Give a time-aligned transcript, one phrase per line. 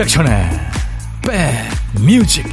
[0.00, 0.50] 임백천의
[1.92, 2.46] 백뮤직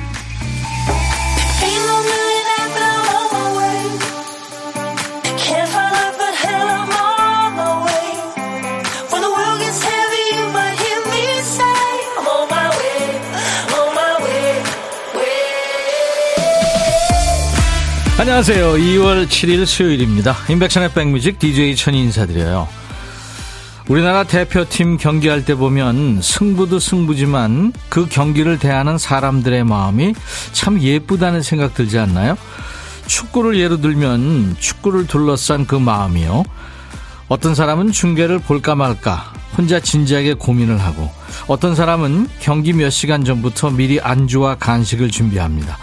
[18.19, 18.73] 안녕하세요.
[18.73, 20.35] 2월 7일 수요일입니다.
[20.49, 22.86] 임백천의 백뮤직 DJ 천이 인사드려요.
[23.87, 30.13] 우리나라 대표팀 경기할 때 보면 승부도 승부지만 그 경기를 대하는 사람들의 마음이
[30.51, 32.37] 참 예쁘다는 생각 들지 않나요?
[33.05, 36.43] 축구를 예로 들면 축구를 둘러싼 그 마음이요.
[37.29, 41.09] 어떤 사람은 중계를 볼까 말까 혼자 진지하게 고민을 하고
[41.47, 45.77] 어떤 사람은 경기 몇 시간 전부터 미리 안주와 간식을 준비합니다.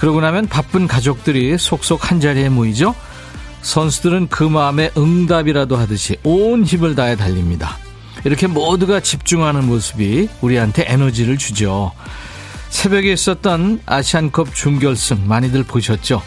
[0.00, 2.96] 그러고 나면 바쁜 가족들이 속속 한자리에 모이죠.
[3.62, 7.78] 선수들은 그 마음에 응답이라도 하듯이 온 힘을 다해 달립니다.
[8.24, 11.92] 이렇게 모두가 집중하는 모습이 우리한테 에너지를 주죠.
[12.68, 16.22] 새벽에 있었던 아시안컵 준결승 많이들 보셨죠?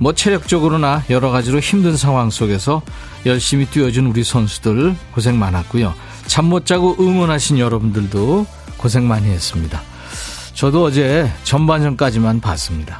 [0.00, 2.82] 뭐 체력적으로나 여러 가지로 힘든 상황 속에서
[3.26, 5.94] 열심히 뛰어준 우리 선수들 고생 많았고요.
[6.26, 9.82] 잠 못 자고 응원하신 여러분들도 고생 많이 했습니다.
[10.54, 12.98] 저도 어제 전반전까지만 봤습니다.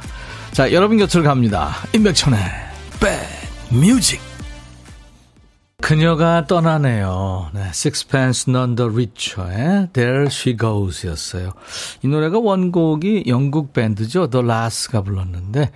[0.51, 1.75] 자, 여러분 곁으로 갑니다.
[1.93, 2.39] 임백천의
[2.99, 3.40] 백
[3.71, 4.19] 뮤직
[5.81, 7.51] 그녀가 떠나네요.
[7.53, 11.53] 네, Sixpence None the Richer의 There She Goes 였어요.
[12.03, 14.29] 이 노래가 원곡이 영국 밴드죠.
[14.29, 15.71] The Last가 불렀는데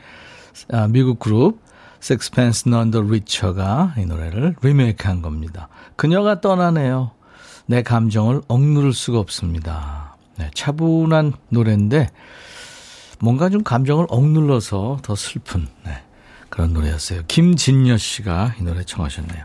[0.71, 1.59] 아, 미국 그룹
[2.01, 5.69] Sixpence None the Richer가 이 노래를 리메이크 한 겁니다.
[5.95, 7.11] 그녀가 떠나네요.
[7.66, 10.17] 내 감정을 억누를 수가 없습니다.
[10.38, 12.09] 네, 차분한 노래인데
[13.19, 16.03] 뭔가 좀 감정을 억눌러서 더 슬픈 네,
[16.55, 17.23] 그런 노래였어요.
[17.27, 19.43] 김진여 씨가 이 노래 청하셨네요.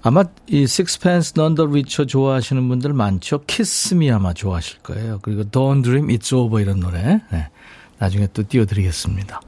[0.00, 3.42] 아마 이 Sixpence None the Richer 좋아하시는 분들 많죠.
[3.46, 5.18] Kiss Me 아마 좋아하실 거예요.
[5.20, 7.50] 그리고 Don't Dream It's Over 이런 노래 네,
[7.98, 9.42] 나중에 또 띄워드리겠습니다.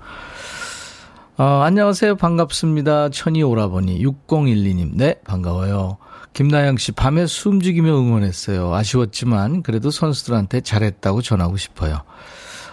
[1.39, 2.17] 어, 안녕하세요.
[2.17, 3.09] 반갑습니다.
[3.09, 4.97] 천이 오라버니 6012님.
[4.97, 5.97] 네, 반가워요.
[6.35, 8.75] 김나영 씨, 밤에 숨죽이며 응원했어요.
[8.75, 12.03] 아쉬웠지만 그래도 선수들한테 잘했다고 전하고 싶어요.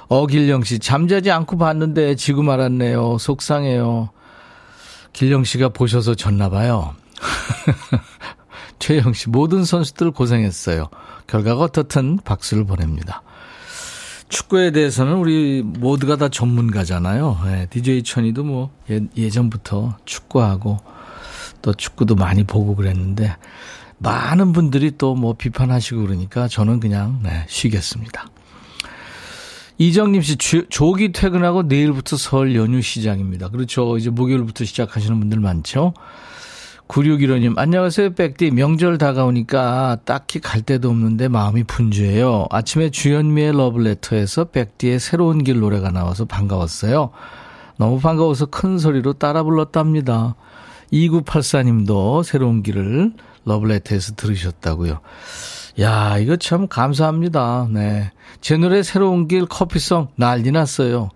[0.10, 3.18] 어길령 씨, 잠자지 않고 봤는데 지금 알았네요.
[3.18, 4.10] 속상해요.
[5.14, 6.96] 길령 씨가 보셔서 졌나 봐요.
[8.80, 10.90] 최영 씨, 모든 선수들 고생했어요.
[11.26, 13.24] 결과가 어떻든 박수를 보냅니다.
[14.30, 17.40] 축구에 대해서는 우리 모두가 다 전문가잖아요.
[17.46, 20.80] 네, DJ 천이도 뭐 예, 전부터 축구하고
[21.62, 23.36] 또 축구도 많이 보고 그랬는데
[24.00, 28.28] 많은 분들이 또 뭐 비판하시고 그러니까 저는 그냥 네, 쉬겠습니다.
[29.80, 30.38] 이정님 씨,
[30.70, 33.50] 조기 퇴근하고 내일부터 설 연휴 시작입니다.
[33.50, 33.98] 그렇죠.
[33.98, 35.94] 이제 목요일부터 시작하시는 분들 많죠.
[36.88, 38.52] 9615님, 안녕하세요, 백디.
[38.52, 42.48] 명절 다가오니까 딱히 갈 데도 없는데 마음이 분주해요.
[42.50, 47.12] 아침에 주현미의 러블레터에서 백디의 새로운 길 노래가 나와서 반가웠어요.
[47.78, 50.36] 너무 반가워서 큰 소리로 따라 불렀답니다.
[50.92, 53.14] 2984님도 새로운 길을
[53.46, 55.02] 러블레터에서 들으셨다고요.
[55.80, 57.68] 야, 이거 참 감사합니다.
[57.72, 58.12] 네.
[58.42, 61.10] 제 노래 새로운 길 커피송 난리 났어요.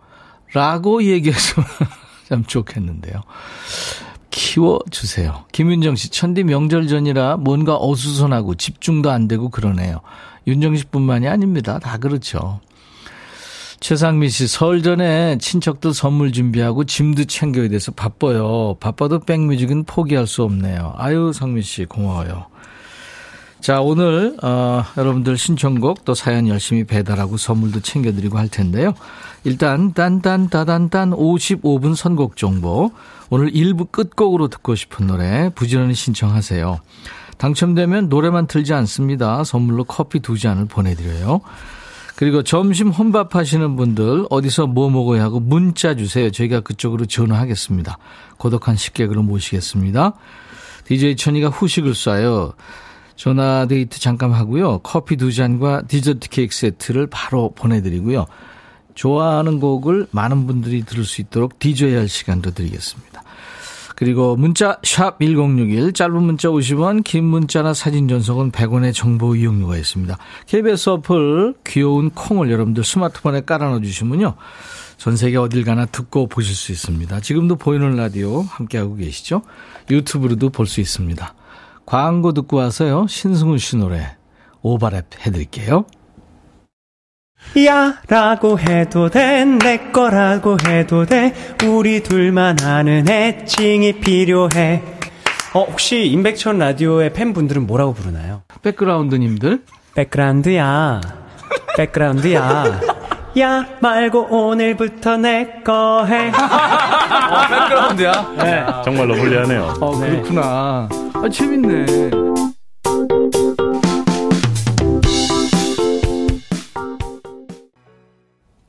[0.53, 1.67] 라고 얘기했으면
[2.29, 3.21] 참 좋겠는데요.
[4.29, 5.45] 키워주세요.
[5.51, 10.01] 김윤정 씨, 천디 명절 전이라 뭔가 어수선하고 집중도 안 되고 그러네요.
[10.47, 11.79] 윤정 씨 뿐만이 아닙니다.
[11.79, 12.59] 다 그렇죠.
[13.79, 18.75] 최상미 씨, 설 전에 친척들 선물 준비하고 짐도 챙겨야 돼서 바빠요.
[18.79, 20.93] 바빠도 백뮤직은 포기할 수 없네요.
[20.97, 22.45] 아유, 상미 씨, 고마워요.
[23.61, 28.95] 자, 오늘, 어, 여러분들 신청곡 또 사연 열심히 배달하고 선물도 챙겨드리고 할 텐데요.
[29.43, 32.91] 일단, 딴딴따단딴 55분 선곡 정보.
[33.29, 36.79] 오늘 1부 끝곡으로 듣고 싶은 노래 부지런히 신청하세요.
[37.37, 39.43] 당첨되면 노래만 틀지 않습니다.
[39.43, 41.41] 선물로 커피 두 잔을 보내드려요.
[42.15, 46.31] 그리고 점심 혼밥 하시는 분들 어디서 뭐 먹어야 하고 문자 주세요.
[46.31, 47.97] 저희가 그쪽으로 전화하겠습니다.
[48.37, 50.13] 고독한 식객으로 모시겠습니다.
[50.85, 52.53] DJ 천이가 후식을 쏴요.
[53.15, 54.79] 전화 데이트 잠깐 하고요.
[54.79, 58.25] 커피 두 잔과 디저트 케이크 세트를 바로 보내드리고요.
[58.95, 63.23] 좋아하는 곡을 많은 분들이 들을 수 있도록 DJ 할 시간도 드리겠습니다.
[63.95, 70.17] 그리고 문자 샵1061 짧은 문자 50원 긴 문자나 사진 전송은 100원의 정보 이용료가 있습니다.
[70.47, 74.33] KBS 어플 귀여운 콩을 여러분들 스마트폰에 깔아넣어 주시면요.
[74.97, 77.19] 전 세계 어딜 가나 듣고 보실 수 있습니다.
[77.21, 79.43] 지금도 보이는 라디오 함께하고 계시죠?
[79.89, 81.35] 유튜브로도 볼 수 있습니다.
[81.85, 83.07] 광고 듣고 와서요.
[83.07, 84.15] 신승훈 씨 노래
[84.63, 85.85] 오버랩 해드릴게요.
[87.65, 91.33] 야 라고 해도 돼 내 거라고 해도 돼
[91.65, 94.83] 우리 둘만 아는 애칭이 필요해
[95.55, 98.43] 어 혹시 임백천 라디오의 팬분들은 뭐라고 부르나요?
[98.61, 99.63] 백그라운드님들
[99.95, 101.01] 백그라운드야.
[101.77, 103.00] 백그라운드야.
[103.39, 106.29] 야 말고 오늘부터 내 거 해.
[106.35, 108.33] 어, 백그라운드야?
[108.37, 108.65] 네.
[108.83, 109.75] 정말로 불리하네요.
[109.79, 110.89] 어, 그렇구나.
[111.13, 111.85] 아, 재밌네.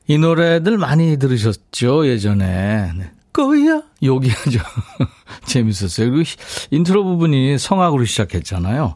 [0.07, 2.91] 이 노래들 많이 들으셨죠, 예전에.
[2.97, 3.11] 네.
[3.31, 3.81] 거야?
[4.03, 4.59] 여기하죠.
[5.45, 6.11] 재밌었어요.
[6.11, 6.29] 그리고
[6.71, 8.95] 인트로 부분이 성악으로 시작했잖아요.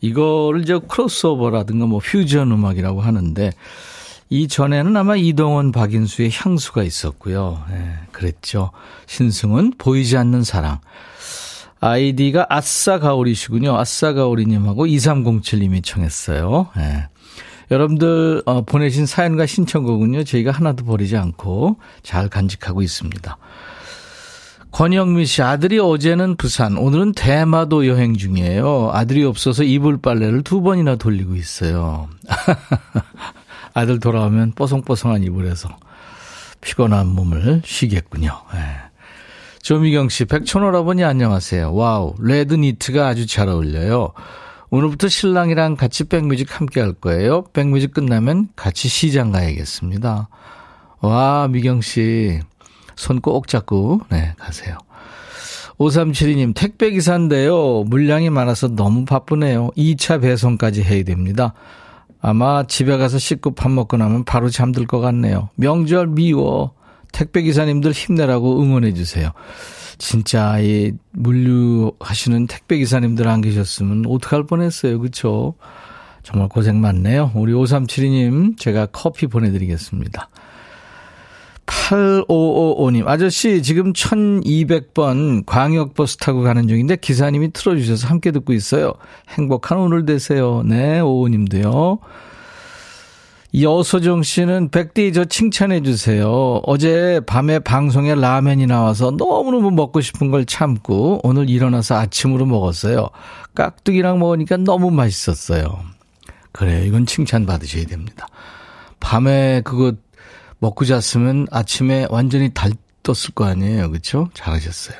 [0.00, 3.52] 이거를 저 크로스오버라든가 뭐 퓨전 음악이라고 하는데,
[4.32, 7.62] 이 전에는 아마 이동원, 박인수의 향수가 있었고요.
[7.68, 8.70] 네, 그랬죠.
[9.04, 10.78] 신승은 보이지 않는 사랑.
[11.80, 13.76] 아이디가 아싸 가오리시군요.
[13.76, 16.68] 아싸 가오리님하고 2307님이 청했어요.
[16.74, 17.08] 네.
[17.70, 20.24] 여러분들 어, 보내신 사연과 신청곡은요.
[20.24, 23.36] 저희가 하나도 버리지 않고 잘 간직하고 있습니다.
[24.70, 28.92] 권영미 씨 아들이 어제는 부산 오늘은 대마도 여행 중이에요.
[28.94, 32.08] 아들이 없어서 이불 빨래를 두 번이나 돌리고 있어요.
[33.74, 35.68] 아들 돌아오면 뽀송뽀송한 이불에서
[36.60, 38.30] 피곤한 몸을 쉬겠군요.
[38.52, 38.60] 네.
[39.62, 41.72] 조미경 씨, 백천 오라버니 안녕하세요.
[41.74, 44.12] Wow, red 니트가 아주 잘 어울려요.
[44.70, 47.44] 오늘부터 신랑이랑 같이 백뮤직 함께 할 거예요.
[47.52, 50.28] 백뮤직 끝나면 같이 시장 가야겠습니다.
[51.00, 52.40] 와, 미경 씨.
[52.96, 54.76] 손 꼭 잡고, 네, 가세요.
[55.78, 57.84] 5372님, 택배기사인데요.
[57.84, 59.70] 물량이 많아서 너무 바쁘네요.
[59.76, 61.54] 2차 배송까지 해야 됩니다.
[62.22, 65.50] 아마 집에 가서 씻고 밥 먹고 나면 바로 잠들 것 같네요.
[65.56, 66.72] 명절 미워.
[67.12, 69.32] 택배기사님들 힘내라고 응원해주세요.
[69.98, 74.98] 진짜 이 물류하시는 택배 기사님들 안 계셨으면 어떡할 뻔했어요.
[74.98, 75.54] 그렇죠?
[76.22, 77.32] 정말 고생 많네요.
[77.34, 80.28] 우리 5372님 제가 커피 보내드리겠습니다.
[81.66, 88.94] 8555님, 아저씨, 지금 1200번 광역버스 타고 가는 중인데 기사님이 틀어주셔서 함께 듣고 있어요.
[89.30, 90.62] 행복한 오늘 되세요.
[90.64, 91.98] 네, 오호님도요.
[93.60, 96.60] 여소정 씨는 백디 저 칭찬해 주세요.
[96.64, 103.10] 어제 밤에 방송에 라면이 나와서 너무너무 먹고 싶은 걸 참고 오늘 일어나서 아침으로 먹었어요.
[103.54, 105.80] 깍두기랑 먹으니까 너무 맛있었어요.
[106.52, 106.84] 그래요.
[106.84, 108.26] 이건 칭찬 받으셔야 됩니다.
[109.00, 109.92] 밤에 그거
[110.62, 112.70] 먹고 잤으면 아침에 완전히 달
[113.02, 113.90] 떴을 거 아니에요.
[113.90, 114.28] 그렇죠?
[114.32, 114.96] 잘하셨어요.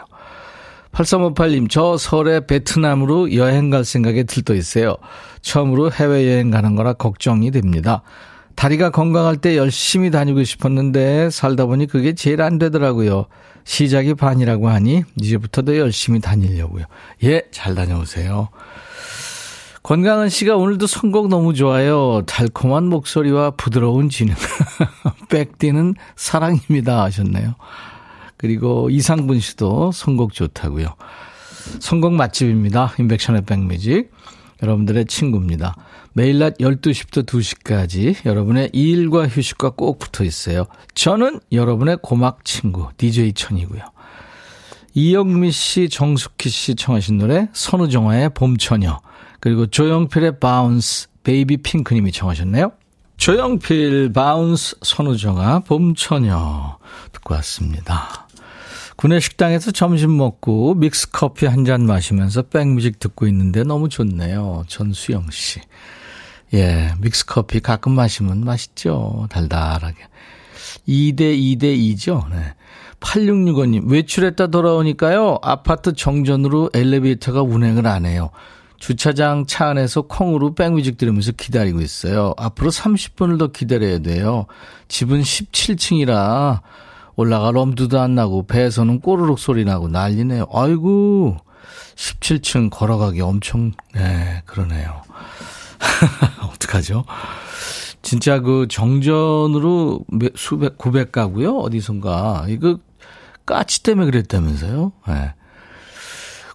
[0.90, 4.96] 8358님, 저 설에 베트남으로 여행 갈 생각에 들떠 있어요.
[5.40, 8.02] 처음으로 해외여행 가는 거라 걱정이 됩니다.
[8.56, 13.26] 다리가 건강할 때 열심히 다니고 싶었는데 살다 보니 그게 제일 안 되더라고요.
[13.64, 16.84] 시작이 반이라고 하니 이제부터 더 열심히 다니려고요.
[17.22, 18.48] 예, 잘 다녀오세요.
[19.92, 22.22] 권강은 씨가 오늘도 선곡 너무 좋아요.
[22.24, 24.34] 달콤한 목소리와 부드러운 진행.
[25.28, 27.56] 백디는 사랑입니다 하셨네요.
[28.38, 30.94] 그리고 이상분 씨도 선곡 좋다고요.
[31.80, 32.94] 선곡 맛집입니다.
[32.98, 34.10] 임백천의 백뮤직.
[34.62, 35.76] 여러분들의 친구입니다.
[36.14, 40.64] 매일 낮 12시부터 2시까지 여러분의 일과 휴식과 꼭 붙어 있어요.
[40.94, 43.82] 저는 여러분의 고막 친구, DJ 천이고요.
[44.94, 48.98] 이영미 씨, 정숙희 씨 청하신 노래, 선우정아의 봄처녀,
[49.42, 52.70] 그리고 조용필의 Bounce, Baby Pink님이 청하셨네요.
[53.16, 56.78] 조용필, Bounce, 선우정아, 봄처녀
[57.10, 58.28] 듣고 왔습니다.
[58.94, 64.62] 구내 식당에서 점심 먹고 믹스 커피 한 잔 마시면서 백뮤직 듣고 있는데 너무 좋네요.
[64.68, 65.60] 전수영 씨.
[66.54, 69.26] 예, 믹스 커피 가끔 마시면 맛있죠.
[69.28, 69.96] 달달하게.
[70.86, 71.62] 2대 2대
[71.96, 72.28] 2죠.
[72.30, 72.54] 네.
[73.00, 78.30] 8665님, 외출했다 돌아오니까요, 아파트 정전으로 엘리베이터가 운행을 안 해요.
[78.82, 82.34] 주차장 차 안에서 콩으로 백뮤직 들으면서 기다리고 있어요.
[82.36, 84.46] 앞으로 30분을 더 기다려야 돼요.
[84.88, 86.60] 집은 17층이라
[87.14, 90.46] 올라갈 엄두도 안 나고 배에서는 꼬르륵 소리 나고 난리네요.
[90.52, 91.36] 아이고,
[91.94, 95.02] 17층 걸어가기 엄청, 네, 그러네요.
[96.52, 97.04] 어떡하죠?
[98.02, 100.00] 진짜 그 정전으로
[100.34, 101.56] 수백, 구백 가고요.
[101.58, 102.46] 어디선가.
[102.48, 102.80] 이거
[103.46, 104.90] 까치 때문에 그랬다면서요.
[105.06, 105.34] 네.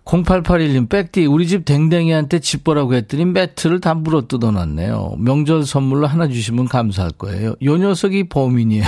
[0.07, 5.17] 0881님, 백디, 우리 집 댕댕이한테 집 보라고 했더니 매트를 다 물어 뜯어놨네요.
[5.19, 7.55] 명절 선물로 하나 주시면 감사할 거예요.
[7.61, 8.85] 요 녀석이 범인이에요.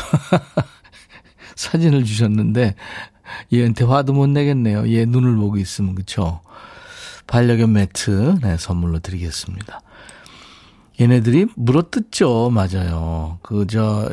[1.56, 2.76] 사진을 주셨는데,
[3.52, 4.90] 얘한테 화도 못 내겠네요.
[4.94, 6.40] 얘 눈을 보고 있으면, 그쵸?
[7.28, 9.82] 반려견 매트, 네, 선물로 드리겠습니다.
[11.02, 12.50] 얘네들이 물어뜯죠.
[12.50, 13.40] 맞아요.
[13.42, 14.10] 그, 저,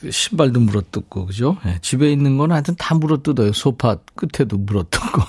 [0.00, 1.56] 그 신발도 물어뜯고, 그죠?
[1.64, 3.52] 네, 집에 있는 건 하여튼 다 물어뜯어요.
[3.52, 5.22] 소파 끝에도 물어뜯고.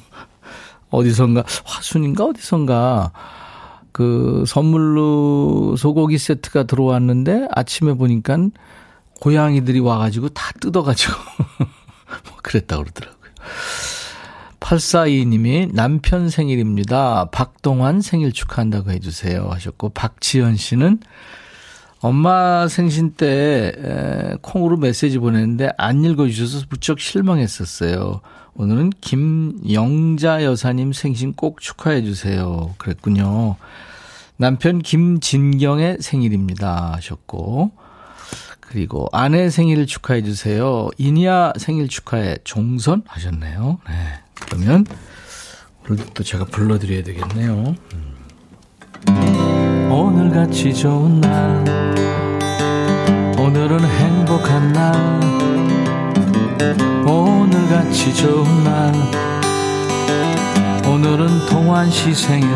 [0.90, 3.12] 어디선가, 화순인가 어디선가,
[3.92, 8.36] 그 선물로 소고기 세트가 들어왔는데 아침에 보니까
[9.20, 11.14] 고양이들이 와가지고 다 뜯어가지고,
[11.58, 13.16] 뭐 그랬다고 그러더라고요.
[14.60, 17.28] 842님이 남편 생일입니다.
[17.30, 19.48] 박동환 생일 축하한다고 해주세요.
[19.48, 20.98] 하셨고, 박지연 씨는
[22.00, 28.20] 엄마 생신 때 에, 콩으로 메시지 보냈는데 안 읽어주셔서 무척 실망했었어요.
[28.58, 32.74] 오늘은 김영자 여사님 생신 꼭 축하해 주세요.
[32.78, 33.56] 그랬군요.
[34.38, 36.94] 남편 김진경의 생일입니다.
[36.94, 37.72] 하셨고.
[38.60, 40.88] 그리고 아내 생일 축하해 주세요.
[40.98, 43.78] 이니아 생일 축하해 종선 하셨네요.
[43.88, 43.94] 네.
[44.46, 44.86] 그러면
[45.84, 47.74] 오늘도 또 제가 불러드려야 되겠네요.
[47.94, 48.16] 음.
[49.90, 51.64] 오늘같이 좋은 날
[53.38, 55.35] 오늘은 행복한 날
[57.06, 58.92] 오늘같이 좋은 날.
[60.86, 62.48] 오늘은 동안 시 생일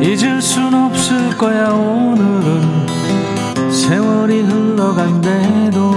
[0.00, 2.86] 잊을 순 없을 거야 오늘은.
[3.72, 5.94] 세월이 흘러간대도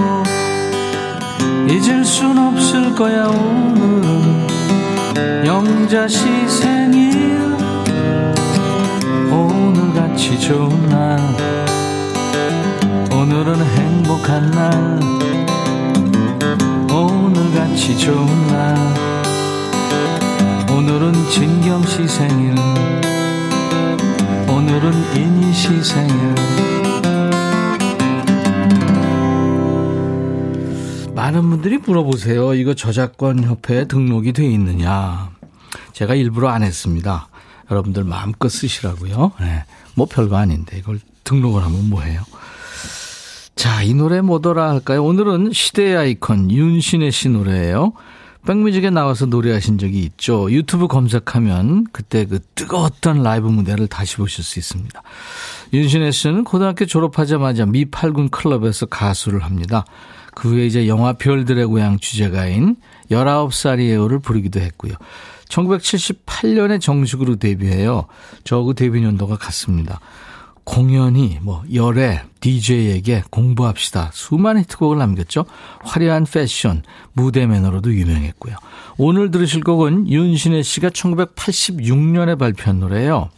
[1.68, 4.48] 잊을 순 없을 거야 오늘은.
[5.46, 7.56] 영자 시 생일
[9.30, 11.20] 오늘같이 좋은 날.
[13.12, 15.00] 오늘은 행복한 날
[17.72, 18.76] 같이 좋은 날
[20.70, 22.54] 오늘은 진경씨 생일
[24.46, 26.34] 오늘은 이니씨 생일
[31.14, 32.52] 많은 분들이 물어보세요.
[32.54, 35.30] 이거 저작권 협회에 등록이 돼 있느냐.
[35.94, 37.28] 제가 일부러 안 했습니다.
[37.70, 39.32] 여러분들 마음껏 쓰시라고요.
[39.40, 39.64] 네.
[39.94, 42.20] 뭐 별거 아닌데 이걸 등록을 하면 뭐해요.
[43.62, 45.04] 자, 이 노래 뭐더라 할까요?
[45.04, 47.92] 오늘은 시대의 아이콘 윤신혜 씨 노래예요.
[48.44, 50.50] 백뮤직에 나와서 노래하신 적이 있죠.
[50.50, 55.00] 유튜브 검색하면 그때 그 뜨거웠던 라이브 무대를 다시 보실 수 있습니다.
[55.72, 59.84] 윤신혜 씨는 고등학교 졸업하자마자 미 8군 클럽에서 가수를 합니다.
[60.34, 62.74] 그 후에 이제 영화 별들의 고향 주제가인
[63.12, 64.94] 19살이에요를 부르기도 했고요.
[65.48, 68.06] 1978년에 정식으로 데뷔해요.
[68.42, 70.00] 저하고 데뷔 연도가 같습니다.
[70.64, 74.10] 공연이 뭐 열애, DJ에게 공부합시다.
[74.12, 75.44] 수많은 히트곡을 남겼죠.
[75.84, 78.56] 화려한 패션, 무대 매너로도 유명했고요.
[78.98, 83.30] 오늘 들으실 곡은 윤신혜 씨가 1986년에 발표한 노래예요.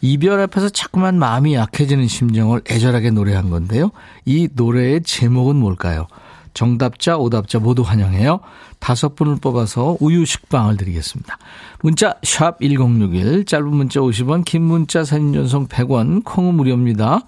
[0.00, 3.90] 이별 앞에서 자꾸만 마음이 약해지는 심정을 애절하게 노래한 건데요.
[4.24, 6.06] 이 노래의 제목은 뭘까요?
[6.54, 8.40] 정답자, 오답자 모두 환영해요.
[8.78, 11.36] 다섯 분을 뽑아서 우유 식빵을 드리겠습니다.
[11.82, 17.20] 문자 1061, 짧은 문자 50원, 긴 문자 사진 전송 100원, 콩은 무료입니다.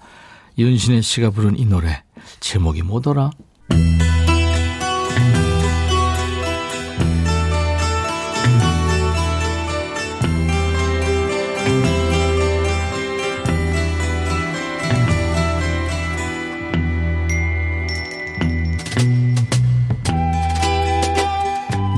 [0.57, 2.03] 윤신혜 씨가 부른 이 노래
[2.39, 3.31] 제목이 뭐더라?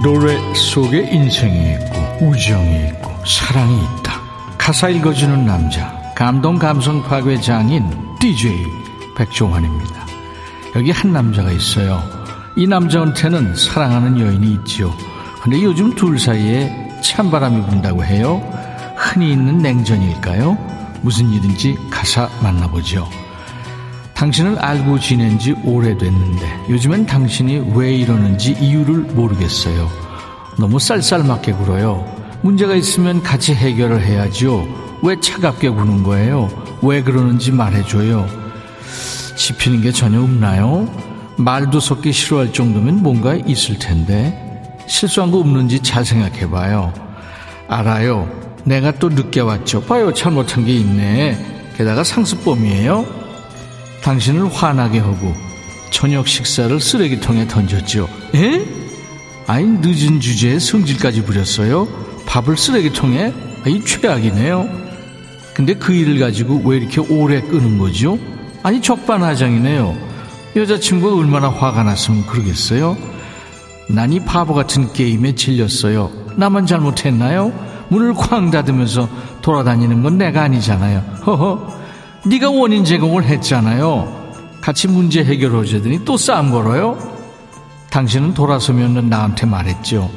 [0.01, 4.13] 노래 속에 인생이 있고 우정이 있고 사랑이 있다.
[4.57, 8.65] 가사 읽어주는 남자 감동 감성 파괴 장인 DJ
[9.17, 10.05] 백종환입니다.
[10.77, 12.01] 여기 한 남자가 있어요.
[12.55, 14.93] 이 남자한테는 사랑하는 여인이 있지요.
[15.41, 18.41] 근데 요즘 둘 사이에 찬바람이 분다고 해요.
[18.95, 20.57] 흔히 있는 냉전일까요?
[21.01, 23.09] 무슨 일인지 가사 만나보죠.
[24.19, 29.89] 당신을 알고 지낸 지 오래됐는데 요즘엔 당신이 왜 이러는지 이유를 모르겠어요.
[30.57, 32.03] 너무 쌀쌀맞게 굴어요.
[32.41, 34.67] 문제가 있으면 같이 해결을 해야죠.
[35.03, 36.49] 왜 차갑게 구는 거예요?
[36.81, 38.27] 왜 그러는지 말해줘요.
[39.37, 40.93] 짚히는 게 전혀 없나요?
[41.37, 46.91] 말도 섞기 싫어할 정도면 뭔가 있을 텐데 실수한 거 없는지 잘 생각해봐요.
[47.69, 48.29] 알아요.
[48.65, 49.81] 내가 또 늦게 왔죠.
[49.83, 50.13] 봐요.
[50.13, 51.71] 잘못한 게 있네.
[51.77, 53.28] 게다가 상습범이에요.
[54.03, 55.33] 당신을 화나게 하고
[55.91, 58.07] 저녁 식사를 쓰레기통에 던졌죠.
[58.35, 58.65] 에?
[59.47, 61.87] 아니 늦은 주제에 성질까지 부렸어요.
[62.25, 63.33] 밥을 쓰레기통에?
[63.67, 64.69] 이 최악이네요.
[65.53, 68.17] 근데 그 일을 가지고 왜 이렇게 오래 끄는 거죠?
[68.63, 69.97] 아니 적반하장이네요.
[70.55, 72.95] 여자친구가 얼마나 화가 났으면 그러겠어요?
[73.89, 76.11] 난 이 바보 같은 게임에 질렸어요.
[76.35, 77.51] 나만 잘못했나요?
[77.89, 79.09] 문을 쾅 닫으면서
[79.41, 80.99] 돌아다니는 건 내가 아니잖아요.
[81.25, 81.78] 허허.
[82.25, 84.31] 네가 원인 제공을 했잖아요.
[84.61, 86.97] 같이 문제 해결하자더니 또 싸움 걸어요?
[87.89, 90.11] 당신은 돌아서면 나한테 말했죠.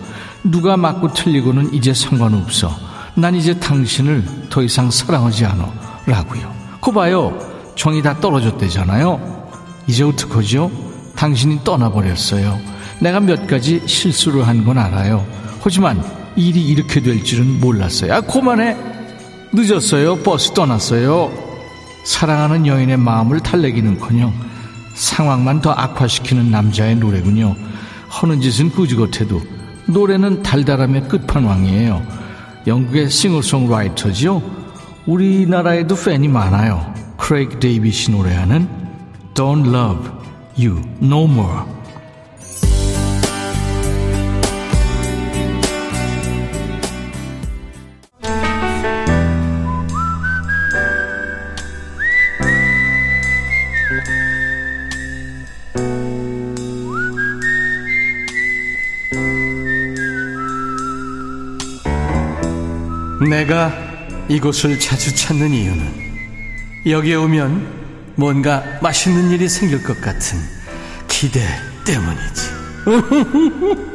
[0.44, 2.70] 누가 맞고 틀리고는 이제 상관없어.
[3.14, 5.72] 난 이제 당신을 더 이상 사랑하지 않아.
[6.06, 6.52] 라고요.
[6.80, 7.38] 그 봐요.
[7.76, 9.48] 정이 다 떨어졌대잖아요.
[9.86, 10.70] 이제 어떡하죠?
[11.14, 12.58] 당신이 떠나버렸어요.
[13.00, 15.24] 내가 몇 가지 실수를 한 건 알아요.
[15.62, 16.02] 하지만
[16.36, 18.14] 일이 이렇게 될 줄은 몰랐어요.
[18.14, 18.76] 아, 그만해.
[19.52, 20.16] 늦었어요.
[20.18, 21.51] 버스 떠났어요.
[22.04, 24.32] 사랑하는 여인의 마음을 달래기는커녕
[24.94, 27.56] 상황만 더 악화시키는 남자의 노래군요.
[28.20, 29.40] 허는 짓은 꾸지것해도
[29.86, 32.02] 노래는 달달함의 끝판왕이에요.
[32.66, 34.42] 영국의 싱어송라이터지요.
[35.06, 36.92] 우리나라에도 팬이 많아요.
[37.16, 38.68] 크레이그 데이빗이 노래하는
[39.34, 40.10] Don't Love
[40.58, 41.81] You No More.
[63.42, 63.72] 내가
[64.28, 66.12] 이곳을 자주 찾는 이유는
[66.86, 70.38] 여기에 오면 뭔가 맛있는 일이 생길 것 같은
[71.08, 71.40] 기대
[71.84, 72.50] 때문이지.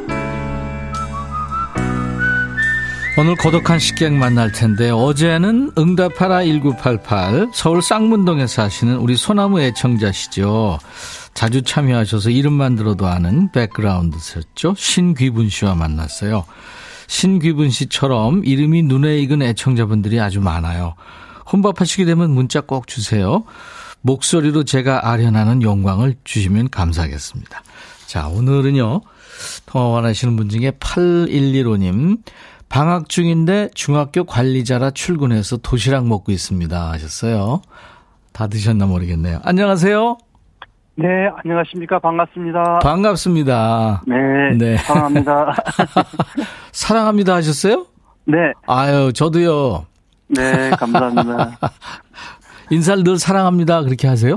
[3.16, 10.78] 오늘 고독한 식객 만날 텐데 어제는 응답하라 1988 서울 쌍문동에 사시는 우리 소나무 애청자시죠.
[11.32, 14.74] 자주 참여하셔서 이름만 들어도 아는 백그라운드셨죠.
[14.76, 16.44] 신귀분 씨와 만났어요.
[17.08, 20.94] 신귀분 씨처럼 이름이 눈에 익은 애청자분들이 아주 많아요.
[21.50, 23.44] 혼밥하시게 되면 문자 꼭 주세요.
[24.02, 27.62] 목소리로 제가 아련하는 영광을 주시면 감사하겠습니다.
[28.06, 29.00] 자, 오늘은요.
[29.66, 32.18] 통화 원하시는 분 중에 8115님.
[32.68, 36.90] 방학 중인데 중학교 관리자라 출근해서 도시락 먹고 있습니다.
[36.92, 37.62] 하셨어요.
[38.32, 39.40] 다 드셨나 모르겠네요.
[39.42, 40.18] 안녕하세요.
[40.96, 41.06] 네,
[41.44, 42.00] 안녕하십니까.
[42.00, 42.80] 반갑습니다.
[42.80, 44.02] 반갑습니다.
[44.06, 44.16] 네.
[44.58, 44.76] 네.
[44.78, 45.54] 사랑합니다.
[46.78, 47.86] 사랑합니다 하셨어요?
[48.24, 48.52] 네.
[48.68, 49.84] 아유, 저도요.
[50.28, 51.58] 네, 감사합니다.
[52.70, 53.82] 인사를 늘 사랑합니다.
[53.82, 54.36] 그렇게 하세요?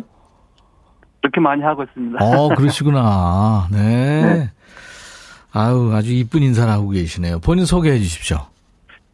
[1.21, 2.17] 그렇게 많이 하고 있습니다.
[2.19, 3.67] 어, 그러시구나.
[3.71, 3.77] 네.
[4.23, 4.49] 네.
[5.53, 7.39] 아유, 아주 이쁜 인사를 하고 계시네요.
[7.41, 8.37] 본인 소개해 주십시오.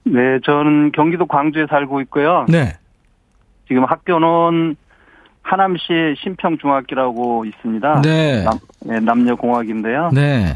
[0.05, 2.46] 네, 저는 경기도 광주에 살고 있고요.
[2.48, 2.77] 네.
[3.67, 4.77] 지금 학교는
[5.42, 8.01] 하남시 신평중학교라고 있습니다.
[8.03, 8.44] 네.
[8.46, 10.11] 남, 네, 남녀공학인데요.
[10.13, 10.55] 네.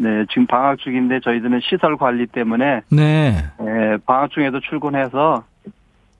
[0.00, 3.44] 네, 지금 방학 중인데 저희들은 시설 관리 때문에 네.
[3.58, 5.44] 네, 방학 중에도 출근해서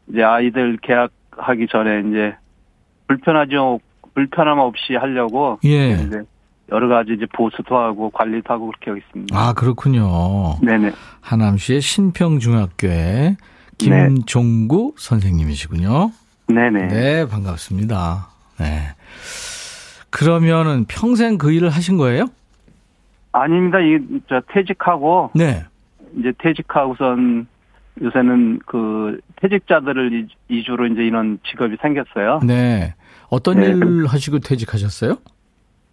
[0.08, 2.34] 이제 아이들 개학하기 전에 이제
[3.06, 3.78] 불편하죠
[4.14, 5.92] 불편함 없이 하려고 예.
[5.92, 6.22] 이제
[6.72, 9.38] 여러 가지 이제 보수도 하고 관리도 하고 그렇게 하고 있습니다.
[9.38, 10.56] 아, 그렇군요.
[10.60, 10.90] 네네.
[11.20, 13.36] 하남시의 신평중학교의
[13.78, 16.10] 김종구 선생님이시군요.
[16.48, 16.88] 네네.
[16.88, 18.28] 네, 반갑습니다.
[18.58, 18.88] 네.
[20.10, 22.26] 그러면은 평생 그 일을 하신 거예요?
[23.32, 23.78] 아닙니다.
[23.80, 25.64] 이, 저, 퇴직하고, 네.
[26.18, 27.46] 이제 퇴직하고선
[28.02, 32.40] 요새는 그 퇴직자들을 이- 이주로 이제 이런 직업이 생겼어요.
[32.46, 32.94] 네.
[33.28, 33.66] 어떤 네.
[33.66, 35.16] 일 하시고 퇴직하셨어요?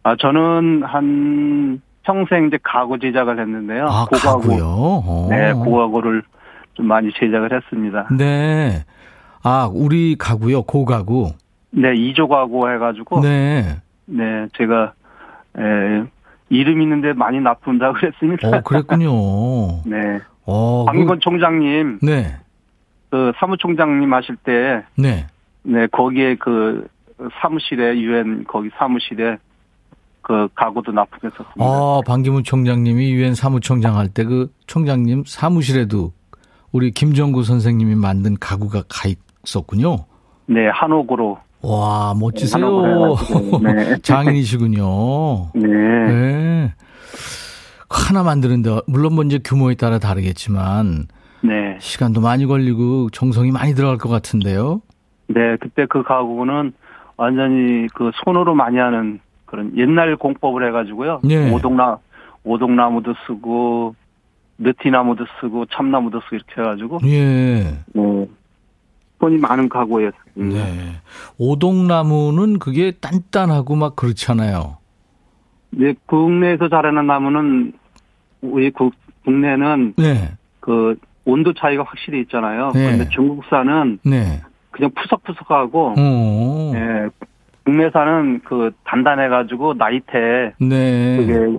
[0.03, 3.87] 아, 저는 한 평생 이제 가구 제작을 했는데요.
[3.87, 4.57] 아, 고가구.
[4.61, 5.27] 어.
[5.29, 6.21] 네, 고가구를
[6.75, 8.07] 좀 많이 제작을 했습니다.
[8.15, 8.85] 네.
[9.43, 11.31] 아, 우리 가구요, 고가구.
[11.71, 14.47] 네, 이조 가구 해 가지고, 네, 네.
[14.57, 14.93] 제가,
[15.57, 16.03] 에,
[16.55, 18.47] 이름 있는데 많이 납품다고 그랬습니다.
[18.49, 19.11] 어, 그랬군요.
[19.85, 20.19] 네.
[20.45, 22.35] 어, 박민건 총장님, 그, 네.
[23.09, 25.25] 그 사무총장님 하실 때, 네.
[25.63, 26.87] 네, 거기에 그
[27.41, 29.37] 사무실에, 유엔 거기 사무실에
[30.21, 31.53] 그 가구도 납품했었습니다.
[31.59, 36.11] 아, 반기문 총장님이 유엔 사무총장 할 때 그 총장님 사무실에도
[36.71, 39.09] 우리 김정구 선생님이 만든 가구가 가
[39.43, 40.05] 있었군요.
[40.47, 41.37] 네, 한옥으로.
[41.65, 43.15] 와, 멋지세요.
[43.63, 43.97] 네.
[44.03, 45.51] 장인이시군요.
[45.55, 45.67] 네.
[45.67, 46.73] 네.
[47.89, 51.07] 하나 만드는데 물론 뭐 이제 규모에 따라 다르겠지만
[51.41, 51.77] 네.
[51.79, 54.81] 시간도 많이 걸리고 정성이 많이 들어갈 것 같은데요.
[55.27, 56.73] 네, 그때 그 가구는
[57.17, 61.21] 완전히 그 손으로 많이 하는 그런 옛날 공법을 해가지고요.
[61.29, 61.51] 예.
[61.51, 61.97] 오동나,
[62.43, 63.95] 오동나무도 쓰고,
[64.57, 67.63] 느티나무도 쓰고, 참나무도 쓰고 이렇게 해가지고, 예.
[67.93, 68.27] 네.
[69.19, 70.24] 손이 많은 가구였습니다.
[70.35, 70.91] 네.
[71.37, 74.77] 오동나무는 그게 단단하고 막 그렇잖아요.
[75.71, 77.73] 네, 국내에서 자라는 나무는,
[78.41, 78.93] 우리 국,
[79.23, 80.31] 국내는 네.
[80.59, 82.71] 그 온도 차이가 확실히 있잖아요.
[82.73, 82.85] 네.
[82.85, 84.41] 그런데 중국산은 네.
[84.71, 86.71] 그냥 푸석푸석하고, 어.
[86.75, 87.09] 예,
[87.65, 91.17] 국내산은 그 단단해가지고 나이테 네.
[91.17, 91.57] 그게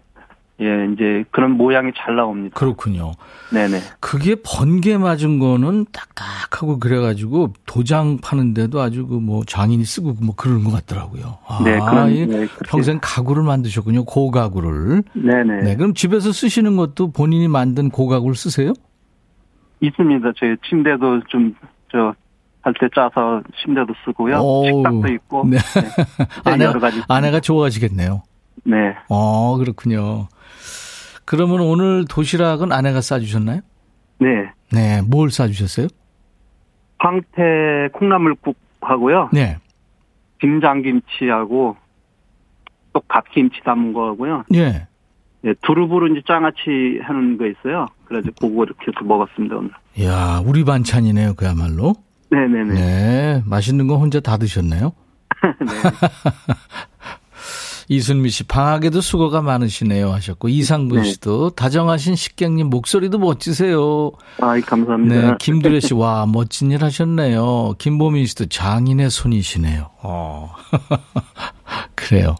[0.58, 0.64] 예
[0.94, 2.54] 이제 그런 모양이 잘 나옵니다.
[2.58, 3.12] 그렇군요.
[3.52, 3.78] 네네.
[4.00, 10.64] 그게 번개 맞은 거는 딱딱하고 그래가지고 도장 파는데도 아주 그 뭐 장인이 쓰고 뭐 그러는
[10.64, 11.38] 것 같더라고요.
[11.46, 12.24] 아, 네 그런 예.
[12.26, 12.46] 네.
[12.66, 14.04] 평생 가구를 만드셨군요.
[14.06, 15.02] 고가구를.
[15.14, 15.76] 네네 네.
[15.76, 18.72] 그럼 집에서 쓰시는 것도 본인이 만든 고가구를 쓰세요?
[19.80, 20.32] 있습니다.
[20.38, 22.14] 저희 침대도 좀저
[22.62, 24.36] 할때 짜서 침대도 쓰고요.
[24.36, 25.58] 어우, 식탁도 있고 네.
[25.58, 27.02] 네, 아내가, 가지.
[27.08, 28.22] 아내가 좋아하시겠네요.
[28.64, 28.76] 네.
[29.10, 30.28] 어, 그렇군요.
[31.26, 33.60] 그러면 오늘 도시락은 아내가 싸주셨나요?
[34.18, 34.50] 네.
[34.72, 35.02] 네.
[35.02, 35.88] 뭘 싸주셨어요?
[36.98, 39.28] 황태 콩나물국 하고요.
[39.32, 39.58] 네.
[40.40, 41.76] 김장김치하고
[42.92, 44.44] 또 갓김치 담은 거하고요.
[44.54, 44.86] 예.
[45.44, 47.86] 예, 두릅으로 이제 장아찌 하는 거 있어요.
[48.06, 49.70] 그래서 그거 이렇게 해서 먹었습니다, 오늘.
[50.02, 51.94] 야 우리 반찬이네요, 그야말로.
[52.30, 52.74] 네네네.
[52.74, 54.92] 네, 맛있는 거 혼자 다 드셨네요.
[55.42, 55.52] 네.
[57.88, 61.04] 이순미 씨, 방학에도 수고가 많으시네요 하셨고, 이상분 네.
[61.04, 64.12] 씨도 다정하신 식객님 목소리도 멋지세요.
[64.40, 65.14] 아, 감사합니다.
[65.14, 67.74] 네, 김두래 씨, 와, 멋진 일 하셨네요.
[67.78, 69.90] 김보민 씨도 장인의 손이시네요.
[70.02, 70.54] 어.
[71.94, 72.34] 그래요.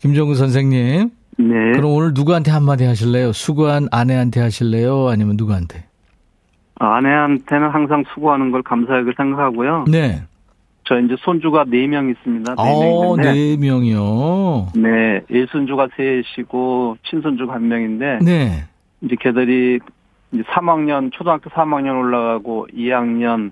[0.00, 1.72] 김정우 선생님, 네.
[1.72, 3.32] 그럼 오늘 누구한테 한마디 하실래요?
[3.32, 5.08] 수고한 아내한테 하실래요?
[5.08, 5.84] 아니면 누구한테?
[6.78, 9.84] 아내한테는 항상 수고하는 걸 감사하게 생각하고요.
[9.88, 10.22] 네.
[10.86, 12.54] 저 이제 손주가 네명 있습니다.
[12.54, 13.32] 네명 어, 있는데.
[13.32, 14.68] 네 명이요.
[14.76, 18.64] 네, 일손주가 셋이고 친손주가 한 명인데 네.
[19.00, 19.80] 이제 걔들이
[20.32, 23.50] 이제 3학년 초등학교 3학년 올라가고 2학년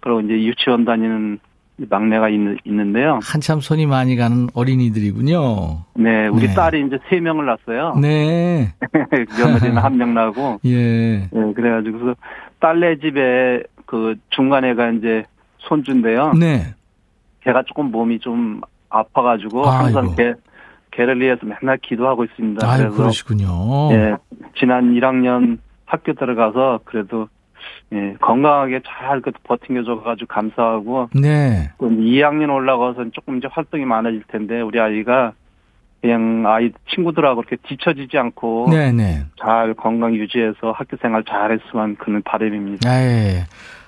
[0.00, 1.38] 그리고 이제 유치원 다니는
[1.76, 3.20] 막내가 있, 있는데요.
[3.22, 5.84] 한참 손이 많이 가는 어린이들이군요.
[5.94, 6.54] 네, 우리 네.
[6.54, 7.94] 딸이 이제 세 명을 낳았어요.
[8.00, 8.72] 네.
[9.38, 10.58] 며느리는 한명 나고.
[10.66, 11.28] 예.
[11.30, 12.14] 네, 그래가지고
[12.60, 15.24] 딸네 집에 그 중간에가 이제
[15.68, 16.32] 손주인데요.
[16.34, 16.74] 네.
[17.42, 20.14] 걔가 조금 몸이 좀 아파가지고 항상 아이고.
[20.16, 20.34] 걔
[20.92, 22.66] 걔를 위해서 맨날 기도하고 있습니다.
[22.68, 23.48] 아유, 그래서 그러시군요.
[23.92, 24.16] 예,
[24.56, 27.28] 지난 1학년 학교 들어가서 그래도
[27.92, 31.70] 예, 건강하게 잘 그 버팅겨줘가지고 감사하고 네.
[31.78, 35.32] 또 2학년 올라가서 조금 이제 활동이 많아질 텐데 우리 아이가
[36.00, 39.24] 그냥 아이 친구들하고 이렇게 뒤처지지 않고 네, 네.
[39.40, 42.88] 잘 건강 유지해서 학교 생활 잘했으면 그는 바람입니다.
[43.02, 43.44] 예.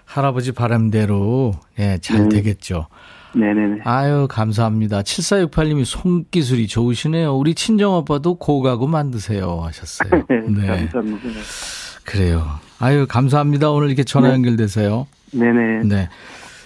[0.06, 2.36] 할아버지 바람대로, 예, 잘 네.
[2.36, 2.86] 되겠죠.
[3.34, 3.80] 네네네.
[3.84, 5.02] 아유, 감사합니다.
[5.02, 7.36] 7468님이 손기술이 좋으시네요.
[7.36, 9.60] 우리 친정오빠도 고가구 만드세요.
[9.62, 10.24] 하셨어요.
[10.48, 10.66] 네.
[10.66, 11.28] 감사합니다.
[12.04, 12.46] 그래요.
[12.78, 13.70] 아유, 감사합니다.
[13.70, 14.34] 오늘 이렇게 전화 네.
[14.34, 15.06] 연결돼서요.
[15.32, 15.84] 네네.
[15.84, 16.08] 네.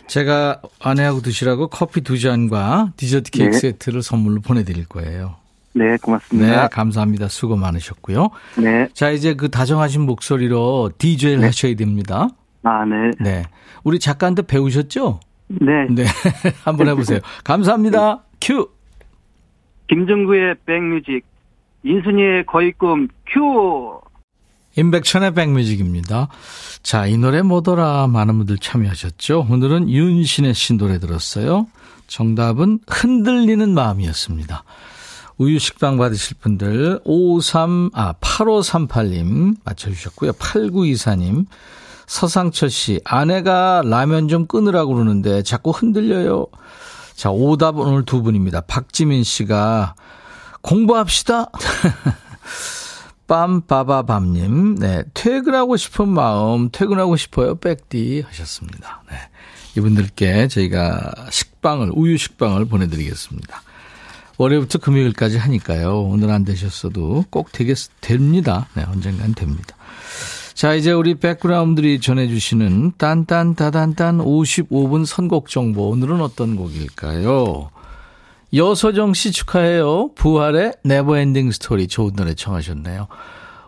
[0.07, 3.59] 제가 아내하고 드시라고 커피 두 잔과 디저트 케이크 네.
[3.59, 5.37] 세트를 선물로 보내드릴 거예요.
[5.73, 6.69] 네, 네, 고맙습니다.
[6.69, 7.29] 감사합니다.
[7.29, 8.31] 수고 많으셨고요.
[8.59, 8.89] 네.
[8.93, 12.29] 자, 이제 그 다정하신 목소리로 DJ를 하셔야 됩니다.
[12.63, 13.11] 아, 네.
[13.21, 13.43] 네.
[13.85, 15.21] 우리 작가한테 배우셨죠?
[15.49, 15.87] 네.
[15.91, 16.05] 네.
[16.65, 17.21] 한번 해보세요.
[17.45, 18.23] 감사합니다.
[18.41, 18.69] 큐!
[19.89, 21.25] 김정구의 백뮤직,
[21.85, 24.01] 인순이의 거위꿈 큐!
[24.77, 26.29] 임백천의 백뮤직입니다.
[26.83, 29.47] 자, 이 노래 뭐더라 많은 분들 참여하셨죠?
[29.51, 31.67] 오늘은 윤신의 씨 노래 들었어요.
[32.07, 34.65] 정답은 흔들리는 마음이었습니다.
[35.39, 40.33] 우유 식빵 받으실 분들 53, 아, 8538님 맞춰주셨고요.
[40.33, 41.47] 8924님.
[42.11, 46.49] 서상철 씨, 아내가 라면 좀 끊으라고 그러는데 자꾸 흔들려요.
[47.15, 48.63] 자, 오답 오늘 두 분입니다.
[48.63, 49.95] 박지민 씨가
[50.61, 51.53] 공부합시다.
[53.29, 59.05] 빰빠바밤님, 네, 퇴근하고 싶은 마음, 퇴근하고 싶어요, 백디 하셨습니다.
[59.09, 59.17] 네.
[59.77, 63.63] 이분들께 저희가 식빵을, 우유 식빵을 보내드리겠습니다.
[64.37, 66.01] 월요일부터 금요일까지 하니까요.
[66.01, 68.67] 오늘 안 되셨어도 꼭 되겠, 됩니다.
[68.75, 69.77] 네, 언젠간 됩니다.
[70.61, 75.89] 자, 이제 우리 백그라운드들이 전해주시는 딴딴따단딴 55분 선곡 정보.
[75.89, 77.71] 오늘은 어떤 곡일까요?
[78.53, 80.11] 여서정 씨 축하해요.
[80.17, 83.07] 부활의 Never Ending Story 좋은 노래 청하셨네요.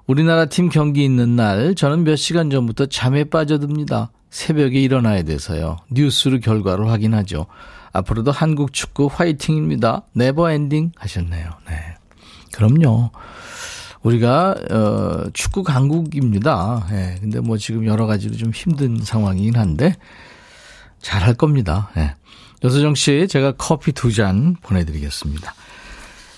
[0.06, 4.10] 우리나라 팀 경기 있는 날 저는 몇 시간 전부터 잠에 빠져듭니다.
[4.28, 5.78] 새벽에 일어나야 돼서요.
[5.90, 7.46] 뉴스로 결과를 확인하죠.
[7.94, 10.02] 앞으로도 한국 축구 화이팅입니다.
[10.12, 11.52] Never Ending 하셨네요.
[11.70, 11.74] 네.
[12.52, 13.12] 그럼요.
[14.02, 16.86] 우리가 어 축구 강국입니다.
[16.92, 17.16] 예.
[17.20, 19.94] 근데 뭐 지금 여러 가지로 좀 힘든 상황이긴 한데
[21.00, 21.90] 잘할 겁니다.
[21.96, 22.14] 예.
[22.64, 25.54] 여서정 씨, 제가 커피 두 잔 보내 드리겠습니다.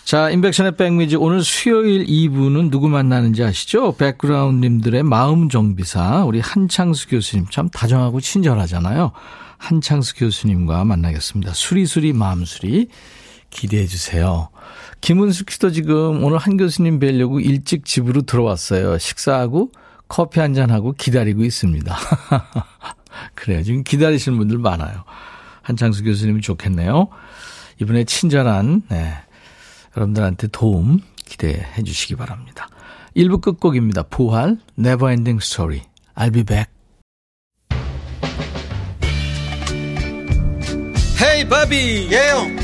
[0.05, 3.97] 자, 인백션의 백미지 오늘 수요일 2부는 누구 만나는지 아시죠?
[3.97, 9.13] 백그라운드님들의 마음 정비사 우리 한창수 교수님 참 다정하고 친절하잖아요.
[9.57, 11.55] 한창수 교수님과 만나겠습니다.
[11.55, 12.89] 수리수리 마음수리
[13.55, 14.51] 기대해 주세요.
[15.01, 18.99] 김은숙 씨도 지금 오늘 한 교수님 뵈려고 일찍 집으로 들어왔어요.
[18.99, 19.71] 식사하고
[20.09, 21.97] 커피 한 잔하고 기다리고 있습니다.
[23.35, 23.63] 그래요.
[23.63, 25.05] 지금 기다리시는 분들 많아요.
[25.63, 27.09] 한창수 교수님이 좋겠네요.
[27.81, 29.15] 이번에 친절한, 네,
[29.97, 32.69] 여러분들한테 도움 기대해 주시기 바랍니다.
[33.17, 34.03] 1부 끝곡입니다.
[34.05, 35.83] 부활, Never Ending Story.
[36.17, 36.71] I'll be back.
[41.23, 42.64] 헤이 바비 예영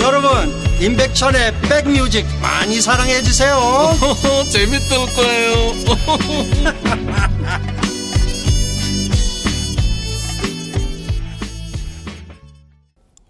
[0.00, 0.30] 여러분
[0.80, 3.56] 임백천의 백뮤직 많이 사랑해 주세요.
[4.50, 5.72] 재밌을 거예요.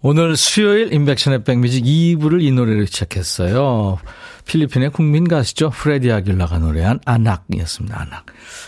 [0.01, 3.97] 오늘 수요일 임백천의 백뮤직 2부를 이 노래로 시작했어요.
[4.45, 5.69] 필리핀의 국민 가수죠.
[5.71, 7.99] 프레디 아길라가 노래한 아낙이었습니다.
[7.99, 8.25] 아낙.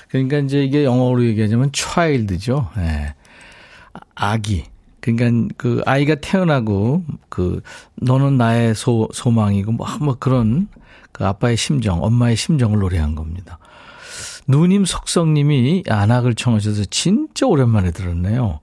[0.10, 3.14] 그러니까 이제 이게 영어로 얘기하자면 c h i l d 죠 예.
[3.94, 4.66] 아, 아기.
[5.02, 7.62] 그러니까 그 아이가 태어나고 그
[7.96, 10.68] 너는 나의 소 소망이고 뭐, 뭐 그런
[11.12, 13.60] 그 아빠의 심정, 엄마의 심정을 노래한 겁니다.
[14.48, 18.60] 누님 속성님이 Anak을 청하셔서 진짜 오랜만에 들었네요.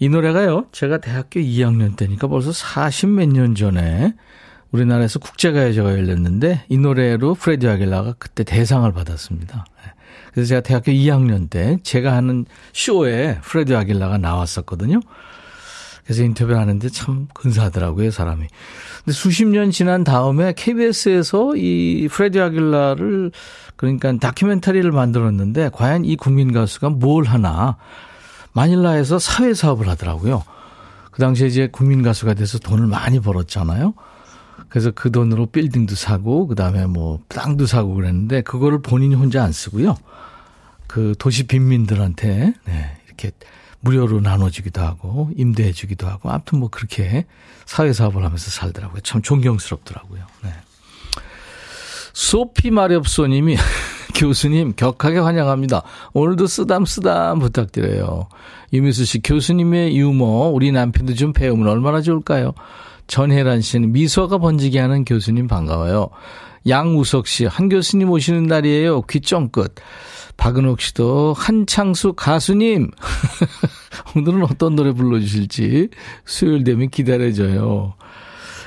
[0.00, 4.14] 이 노래가요, 제가 대학교 2학년 때니까 벌써 40몇 년 전에
[4.72, 9.64] 우리나라에서 국제가요제가 열렸는데 이 노래로 프레디 아길라가 그때 대상을 받았습니다.
[9.76, 9.92] 네.
[10.32, 15.00] 그래서 제가 대학교 2학년 때 제가 하는 쇼에 프레디 아길라가 나왔었거든요.
[16.04, 18.46] 그래서 인터뷰를 하는데 참 근사하더라고요, 사람이.
[19.04, 23.30] 근데 수십 년 지난 다음에 KBS에서 이 프레디 아길라를
[23.76, 27.76] 그러니까 다큐멘터리를 만들었는데 과연 이 국민 가수가 뭘 하나
[28.52, 30.44] 마닐라에서 사회 사업을 하더라고요.
[31.10, 33.94] 그 당시에 이제 국민 가수가 돼서 돈을 많이 벌었잖아요.
[34.68, 39.96] 그래서 그 돈으로 빌딩도 사고 그다음에 뭐 땅도 사고 그랬는데 그거를 본인이 혼자 안 쓰고요.
[40.86, 43.32] 그 도시 빈민들한테 네, 이렇게
[43.82, 47.26] 무료로 나눠주기도 하고 임대해주기도 하고 아무튼 뭐 그렇게
[47.66, 49.00] 사회 사업을 하면서 살더라고요.
[49.02, 50.24] 참 존경스럽더라고요.
[50.44, 50.50] 네.
[52.12, 53.56] 소피 마렵소님이
[54.14, 55.82] 교수님 격하게 환영합니다.
[56.12, 58.28] 오늘도 쓰담 쓰담 부탁드려요.
[58.72, 62.52] 유미수 씨 교수님의 유머 우리 남편도 좀 배우면 얼마나 좋을까요?
[63.06, 66.08] 전혜란 씨는 미소가 번지게 하는 교수님 반가워요.
[66.68, 69.02] 양우석 씨, 한 교수님 오시는 날이에요.
[69.02, 69.74] 귀 쫑긋.
[70.42, 72.90] 박은옥 씨도 한창수 가수님.
[74.16, 75.90] 오늘은 어떤 노래 불러주실지
[76.24, 77.94] 수요일 되면 기다려줘요.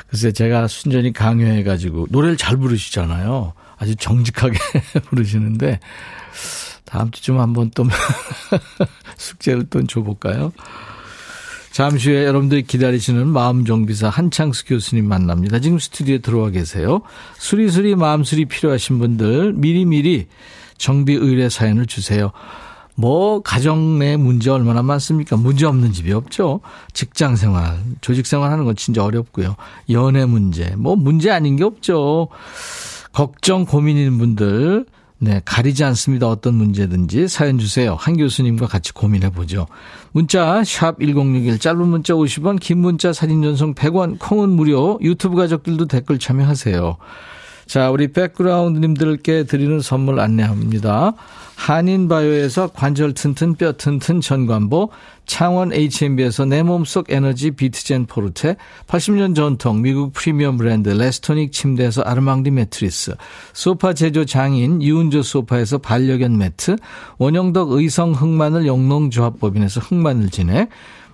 [0.07, 3.51] 글쎄 제가 순전히 강요해가지고 노래를 잘 부르시잖아요.
[3.77, 4.57] 아주 정직하게
[5.09, 5.81] 부르시는데
[6.85, 7.83] 다음 주쯤 한번 또
[9.17, 10.53] 숙제를 또 줘볼까요?
[11.73, 15.59] 잠시 후에 여러분들이 기다리시는 마음정비사 한창수 교수님 만납니다.
[15.59, 17.01] 지금 스튜디오에 들어와 계세요.
[17.37, 20.27] 수리수리 마음수리 필요하신 분들 미리미리
[20.77, 22.31] 정비 의뢰 사연을 주세요.
[22.95, 25.35] 뭐 가정 내 문제 얼마나 많습니까?
[25.35, 26.61] 문제 없는 집이 없죠.
[26.93, 29.55] 직장 생활, 조직 생활 하는 건 진짜 어렵고요.
[29.89, 32.29] 연애 문제, 뭐 문제 아닌 게 없죠.
[33.11, 34.85] 걱정 고민인 분들
[35.17, 36.27] 네, 가리지 않습니다.
[36.27, 37.95] 어떤 문제든지 사연 주세요.
[37.95, 39.65] 한 교수님과 같이 고민해 보죠.
[40.11, 44.99] 문자 샵1061 짧은 문자 50원, 긴 문자 사진 전송 100원, 콩은 무료.
[45.01, 46.97] 유튜브 가족들도 댓글 참여하세요.
[47.67, 51.13] 자, 우리 백그라운드님들께 드리는 선물 안내합니다.
[51.55, 54.89] 한인바이오에서 관절 튼튼 뼈 튼튼 전관보,
[55.25, 62.51] 창원 H&B에서 내 몸속 에너지 비트젠 포르테, 80년 전통 미국 프리미엄 브랜드 레스토닉 침대에서 아르망디
[62.51, 63.15] 매트리스,
[63.53, 66.75] 소파 제조 장인 유운조 소파에서 반려견 매트,
[67.17, 70.69] 원형덕 의성 흑마늘 영농조합법인에서 흑마늘 진액,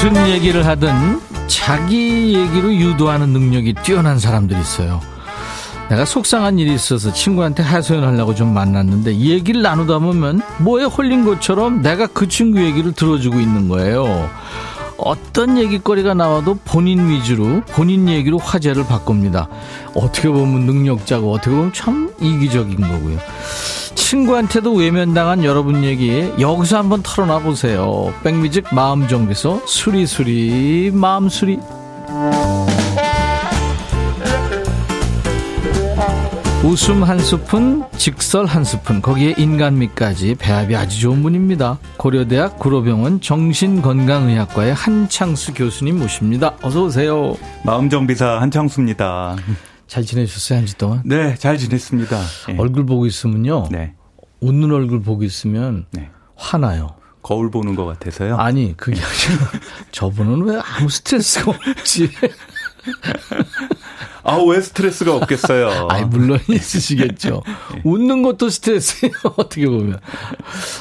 [0.00, 5.00] 무슨 얘기를 하든 자기 얘기로 유도하는 능력이 뛰어난 사람들이 있어요.
[5.90, 11.82] 내가 속상한 일이 있어서 친구한테 하소연하려고 좀 만났는데 이 얘기를 나누다 보면 뭐에 홀린 것처럼
[11.82, 14.30] 내가 그 친구 얘기를 들어주고 있는 거예요.
[14.98, 19.48] 어떤 얘기거리가 나와도 본인 위주로 본인 얘기로 화제를 바꿉니다.
[19.94, 23.18] 어떻게 보면 능력자고 어떻게 보면 참 이기적인 거고요.
[24.08, 28.10] 친구한테도 외면당한 여러분 얘기 여기서 한번 털어놔 보세요.
[28.24, 31.58] 백뮤직 마음 정비소 수리수리 마음 수리
[36.64, 41.78] 웃음 한 스푼, 직설 한 스푼, 거기에 인간미까지 배합이 아주 좋은 분입니다.
[41.98, 46.54] 고려대학 구로병원 정신건강의학과의 한창수 교수님 모십니다.
[46.62, 47.36] 어서 오세요.
[47.62, 49.36] 마음정비사 한창수입니다.
[49.88, 51.02] 잘 지내셨어요, 한 주 동안?
[51.04, 52.20] 네, 잘 지냈습니다.
[52.48, 52.56] 네.
[52.58, 53.68] 얼굴 보고 있으면요.
[53.72, 53.94] 네.
[54.40, 56.10] 웃는 얼굴 보고 있으면 네.
[56.36, 56.94] 화나요.
[57.22, 58.36] 거울 보는 것 같아서요.
[58.36, 59.50] 아니, 그게 아니라
[59.90, 62.10] 저분은 왜 아무 스트레스가 없지?
[64.22, 65.88] 아, 왜 스트레스가 없겠어요?
[65.90, 67.42] 아니, 물론 있으시겠죠.
[67.74, 67.80] 네.
[67.84, 69.98] 웃는 것도 스트레스예요, 어떻게 보면.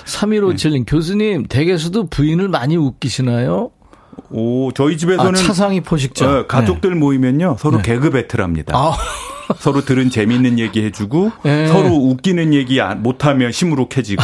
[0.05, 0.83] 3157님, 네.
[0.85, 3.71] 교수님, 댁에서도 부인을 많이 웃기시나요?
[4.31, 5.31] 오, 저희 집에서는.
[5.31, 6.39] 아, 차상위 포식자.
[6.39, 6.95] 어, 가족들 네.
[6.97, 7.83] 모이면요, 서로 네.
[7.83, 8.75] 개그 배틀합니다.
[8.77, 8.97] 아.
[9.59, 11.67] 서로 들은 재밌는 얘기 해주고 네.
[11.67, 14.23] 서로 웃기는 얘기 못하면 시무룩해지고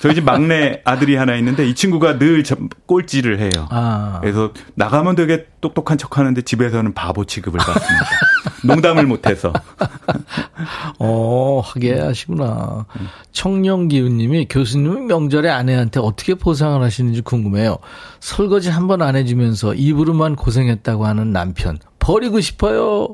[0.00, 2.42] 저희 집 막내 아들이 하나 있는데 이 친구가 늘
[2.86, 3.50] 꼴찌를 해요.
[3.70, 4.18] 아.
[4.20, 8.06] 그래서 나가면 되게 똑똑한 척하는데 집에서는 바보 취급을 받습니다.
[8.64, 9.52] 농담을 못해서.
[10.98, 12.86] 어, 하게 하시구나.
[13.32, 17.78] 청룡기훈님이 교수님 명절에 아내한테 어떻게 보상을 하시는지 궁금해요.
[18.20, 23.08] 설거지 한 번 안 해주면서 입으로만 고생했다고 하는 남편 버리고 싶어요.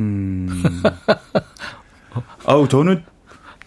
[0.00, 0.48] 음.
[2.46, 3.04] 아우, 저는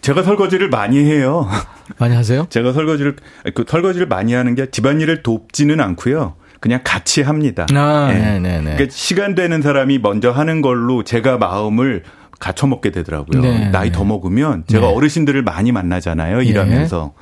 [0.02, 1.48] 제가 설거지를 많이 해요.
[1.98, 2.46] 많이 하세요?
[2.50, 3.16] 제가 설거지를,
[3.54, 6.36] 그 설거지를 많이 하는 게 집안일을 돕지는 않고요.
[6.60, 7.68] 그냥 같이 합니다.
[7.74, 8.40] 아, 네.
[8.40, 12.04] 네네 그러니까 시간 되는 사람이 먼저 하는 걸로 제가 마음을
[12.40, 13.42] 갖춰 먹게 되더라고요.
[13.42, 14.94] 네 나이 더 먹으면 제가 네.
[14.94, 16.42] 어르신들을 많이 만나잖아요.
[16.42, 17.14] 일하면서.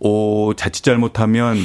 [0.00, 1.56] 오, 자칫 잘못하면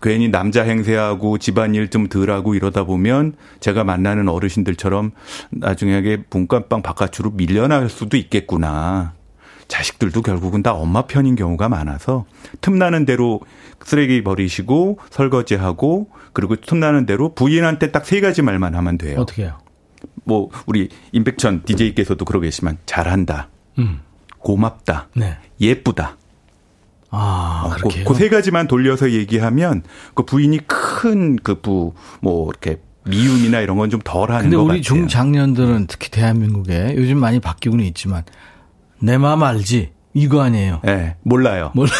[0.00, 5.12] 괜히 남자 행세하고 집안일 좀 덜하고 이러다 보면 제가 만나는 어르신들처럼
[5.50, 9.14] 나중에 문간방 바깥으로 밀려날 수도 있겠구나.
[9.66, 12.24] 자식들도 결국은 다 엄마 편인 경우가 많아서
[12.62, 13.40] 틈나는 대로
[13.84, 19.20] 쓰레기 버리시고 설거지하고 그리고 틈나는 대로 부인한테 딱 세 가지 말만 하면 돼요.
[19.20, 19.58] 어떻게 해요?
[20.24, 23.48] 뭐 우리 임백천 DJ께서도 그러고 계시지만 잘한다.
[23.78, 24.00] 음.
[24.38, 25.08] 고맙다.
[25.14, 25.36] 네.
[25.60, 26.16] 예쁘다.
[27.10, 29.82] 아, 어, 그렇게 그 세 가지만 돌려서 얘기하면
[30.14, 34.58] 그 부인이 큰 그 부 뭐 이렇게 미움이나 이런 건 좀 덜하는 것 같아요.
[34.58, 38.24] 근데 우리 중장년들은 특히 대한민국에 요즘 많이 바뀌고는 있지만
[39.00, 40.80] 내 마음 알지 이거 아니에요.
[40.84, 41.70] 네, 몰라요.
[41.74, 41.90] 몰라.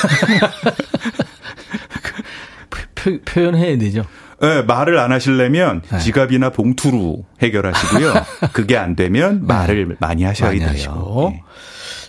[2.94, 4.04] 표, 표현해야 되죠.
[4.40, 5.98] 네, 말을 안 하시려면 네.
[5.98, 8.12] 지갑이나 봉투로 해결하시고요.
[8.52, 9.46] 그게 안 되면 네.
[9.46, 10.68] 말을 많이 하셔야 많이 돼요.
[10.70, 11.30] 하시고.
[11.32, 11.42] 네.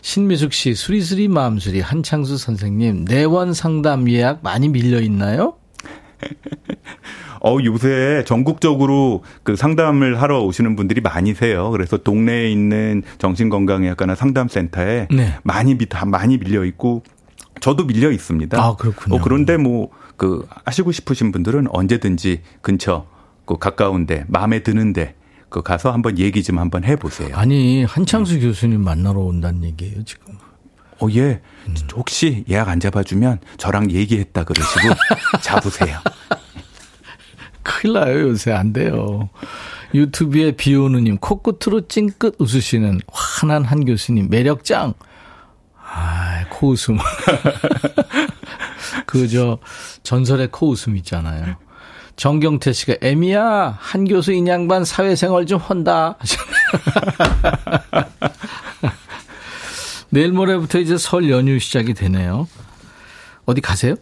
[0.10, 5.54] 신미숙 씨, 수리수리 마음수리 한창수 선생님, 내원 상담 예약 많이 밀려 있나요?
[7.46, 11.70] 어, 요새 전국적으로 그 상담을 하러 오시는 분들이 많이세요.
[11.70, 15.36] 그래서 동네에 있는 정신건강의학과나 상담센터에 네.
[15.44, 17.04] 많이, 많이 밀려 있고,
[17.62, 18.60] 저도 밀려 있습니다.
[18.60, 19.16] 아, 그렇군요.
[19.16, 23.06] 어, 그런데 뭐, 그, 하시고 싶으신 분들은 언제든지 근처,
[23.46, 25.14] 그 가까운데, 마음에 드는데,
[25.50, 27.36] 그 가서 한번 얘기 좀 한번 해보세요.
[27.36, 28.40] 아니 한창수 네.
[28.42, 30.36] 교수님 만나러 온다는 얘기예요 지금.
[31.02, 31.42] 어, 예.
[31.68, 31.76] 음.
[31.96, 34.94] 혹시 예약 안 잡아주면 저랑 얘기했다 그러시고
[35.42, 36.00] 잡으세요.
[37.64, 39.30] 큰일 나요, 요새 안 돼요.
[39.94, 44.94] 유튜브에 비오누님, 코끝으로 찡긋 웃으시는 환한 한 교수님, 매력짱.
[45.92, 46.98] 아, 코웃음.
[49.06, 49.58] 그, 저,
[50.04, 51.56] 전설의 코웃음 있잖아요.
[52.20, 56.18] 정경태 씨가 애미야 한 교수 인양반 사회생활 좀 헌다.
[60.12, 62.50] 내일 모레부터 이제 설 연휴 시작이 되네요.
[63.46, 63.96] 어디 가세요?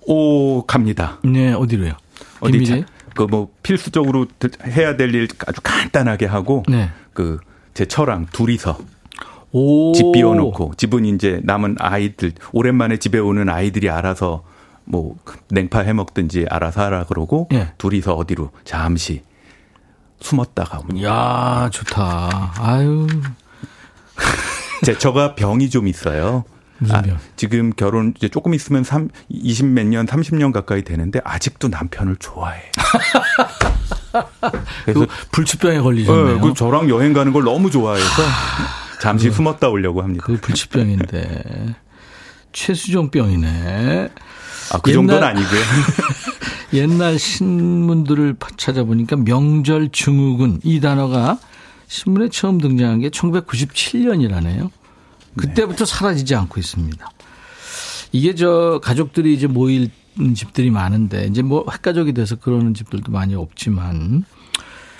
[0.00, 1.20] 오 갑니다.
[1.22, 1.92] 네 어디로요?
[2.40, 4.26] 어디 그뭐 필수적으로
[4.66, 6.90] 해야 될 일 아주 간단하게 하고 네.
[7.12, 8.78] 그제 처랑 둘이서
[9.52, 9.92] 오.
[9.92, 14.42] 집 비워놓고 집은 이제 남은 아이들 오랜만에 집에 오는 아이들이 알아서
[14.88, 15.16] 뭐
[15.50, 17.72] 냉파 해 먹든지 알아서 하라 그러고 예.
[17.78, 19.22] 둘이서 어디로 잠시
[20.20, 22.54] 숨었다가 야 좋다.
[22.58, 23.06] 아유.
[24.84, 26.44] 제 저가 병이 좀 있어요.
[26.78, 27.16] 무슨 병?
[27.16, 32.16] 아, 지금 결혼 이제 조금 있으면 3, 20 몇 년, 30년 가까이 되는데 아직도 남편을
[32.16, 32.62] 좋아해.
[34.84, 36.34] 그래서 그 불치병에 걸리셨네요.
[36.36, 38.22] 네, 그 저랑 여행 가는 걸 너무 좋아해서
[39.00, 40.24] 잠시 그, 숨었다 오려고 합니다.
[40.26, 41.74] 그 불치병인데
[42.52, 44.08] 최수종 병이네.
[44.72, 45.60] 아, 그 정도는 아니고요.
[46.74, 51.38] 옛날 신문들을 찾아보니까 명절 증후군 이 단어가
[51.86, 54.70] 신문에 처음 등장한 게 1997년이라네요.
[55.36, 55.94] 그때부터 네.
[55.96, 57.10] 사라지지 않고 있습니다.
[58.12, 59.90] 이게 저 가족들이 이제 모일
[60.34, 64.24] 집들이 많은데 이제 뭐 핵가족이 돼서 그러는 집들도 많이 없지만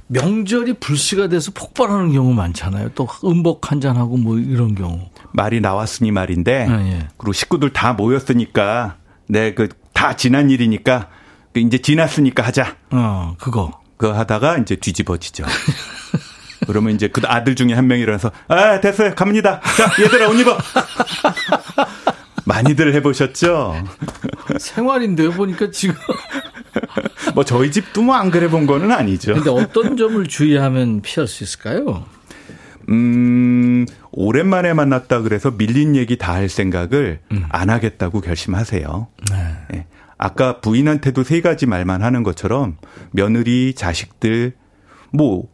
[0.06, 2.90] 명절이 불씨가 돼서 폭발하는 경우 많잖아요.
[2.94, 5.08] 또 음복 한 잔하고 뭐 이런 경우.
[5.32, 7.08] 말이 나왔으니 말인데 아, 예.
[7.18, 8.96] 그리고 식구들 다 모였으니까
[9.28, 9.68] 네, 그
[9.98, 11.08] 다 지난 일이니까
[11.52, 12.76] 그 이제 지났으니까 하자.
[12.92, 13.80] 어, 그거.
[13.96, 15.44] 그거 하다가 이제 뒤집어지죠.
[16.68, 19.16] 그러면 이제 그 아들 중에 한 명이 일어나서 아, 됐어요.
[19.16, 19.60] 갑니다.
[19.76, 20.56] 자, 얘들아 옷 입어.
[22.46, 23.84] 많이들 해보셨죠?
[24.58, 25.96] 생활인데요, 보니까 지금.
[27.34, 29.34] 뭐 저희 집도 뭐 안 그래 본 거는 아니죠.
[29.34, 32.04] 근데 어떤 점을 주의하면 피할 수 있을까요?
[32.88, 33.84] 음,
[34.20, 37.44] 오랜만에 만났다 그래서 밀린 얘기 다 할 생각을 음.
[37.48, 39.06] 안 하겠다고 결심하세요.
[39.30, 39.36] 네.
[39.70, 39.86] 네.
[40.16, 42.76] 아까 부인한테도 세 가지 말만 하는 것처럼
[43.12, 44.54] 며느리, 자식들,
[45.12, 45.44] 뭐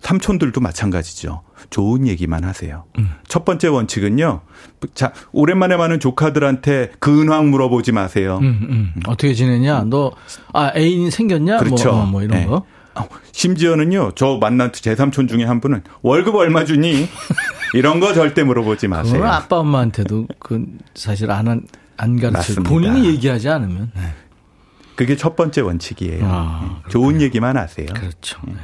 [0.00, 1.42] 삼촌들도 마찬가지죠.
[1.70, 2.84] 좋은 얘기만 하세요.
[2.98, 3.10] 음.
[3.28, 4.40] 첫 번째 원칙은요.
[4.94, 8.38] 자, 오랜만에 많은 조카들한테 근황 물어보지 마세요.
[8.40, 9.00] 음, 음.
[9.06, 9.84] 어떻게 지내냐?
[9.88, 10.12] 너,
[10.52, 11.58] 아, 애인 생겼냐?
[11.58, 11.92] 그렇죠.
[11.92, 12.46] 뭐, 어, 뭐 이런 네.
[12.46, 12.64] 거.
[12.94, 17.08] 어, 심지어는요, 저 만난 제 삼촌 중에 한 분은 월급 얼마 주니?
[17.76, 19.14] 이런 거 절대 물어보지 마세요.
[19.14, 20.64] 그건 아빠 엄마한테도 그
[20.94, 21.66] 사실 안,
[21.96, 22.62] 안 가르쳐.
[22.62, 23.90] 본인이 얘기하지 않으면.
[23.94, 24.14] 네.
[24.94, 26.24] 그게 첫 번째 원칙이에요.
[26.24, 26.90] 아, 네.
[26.90, 27.86] 좋은 얘기만 하세요.
[27.94, 28.38] 그렇죠.
[28.46, 28.54] 네.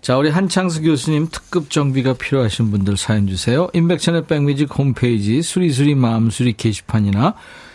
[0.00, 3.68] 자, 우리 한창수 교수님 특급 정비가 필요하신 분들 사연 주세요.
[3.74, 7.34] 인백천의 백뮤직 홈페이지 수리수리 마음수리 게시판이나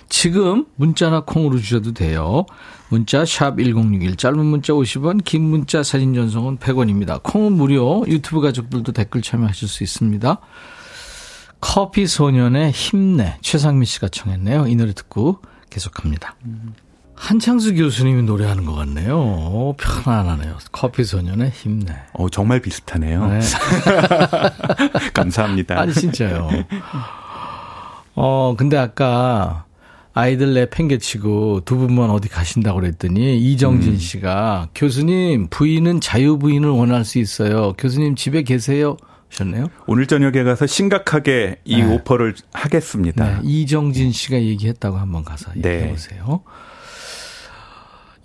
[0.10, 2.46] 지금 문자나 콩으로 주셔도 돼요.
[2.90, 7.22] 문자 샵 1061, 짧은 문자 50원, 긴 문자 사진 전송은 100원입니다.
[7.24, 10.38] 콩은 무료, 유튜브 가족들도 댓글 참여하실 수 있습니다.
[11.60, 14.68] 커피 소년의 힘내, 최상미 씨가 청했네요.
[14.68, 15.40] 이 노래 듣고
[15.70, 16.36] 계속합니다.
[16.46, 16.74] 음.
[17.16, 19.18] 한창수 교수님이 노래하는 것 같네요.
[19.18, 20.58] 오, 편안하네요.
[20.72, 21.96] 커피 소년의 힘내.
[22.14, 23.28] 어, 정말 비슷하네요.
[23.28, 23.40] 네.
[25.14, 25.80] 감사합니다.
[25.80, 26.50] 아니, 진짜요.
[28.16, 29.66] 어, 근데 아까
[30.14, 33.98] 아이들 내 팽개치고 두 분만 어디 가신다고 그랬더니 이정진 음.
[33.98, 37.74] 씨가 교수님, 부인은 자유 부인을 원할 수 있어요.
[37.78, 38.96] 교수님 집에 계세요?
[39.32, 39.68] 하셨네요.
[39.88, 41.94] 오늘 저녁에 가서 심각하게 이 네.
[41.96, 43.26] 오퍼를 하겠습니다.
[43.26, 43.40] 네.
[43.44, 45.74] 이정진 씨가 얘기했다고 한번 가서 네.
[45.74, 46.44] 얘기해 보세요.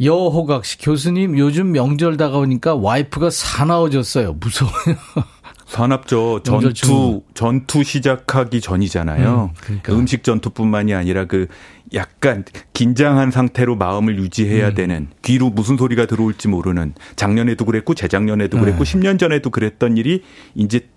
[0.01, 4.34] 여호각 씨 교수님 요즘 명절 다가오니까 와이프가 사나워졌어요.
[4.34, 4.74] 무서워요.
[5.66, 6.41] 산업죠.
[6.45, 9.51] 전투 전투 시작하기 전이잖아요.
[9.53, 9.93] 음, 그러니까.
[9.93, 11.47] 음식 전투뿐만이 아니라 그
[11.95, 14.74] 약간 긴장한 상태로 마음을 유지해야 음.
[14.74, 18.93] 되는 귀로 무슨 소리가 들어올지 모르는 작년에도 그랬고 재작년에도 그랬고 네.
[18.99, 20.22] 10년 전에도 그랬던 일이
[20.55, 20.89] 이제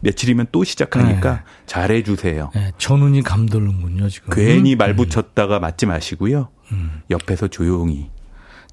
[0.00, 1.40] 며칠이면 또 시작하니까 네.
[1.66, 2.50] 잘해 주세요.
[2.54, 4.32] 네, 전운이 감돌는군요, 지금.
[4.32, 4.96] 괜히 말 음.
[4.96, 6.48] 붙였다가 맞지 마시고요.
[6.72, 7.02] 음.
[7.10, 8.08] 옆에서 조용히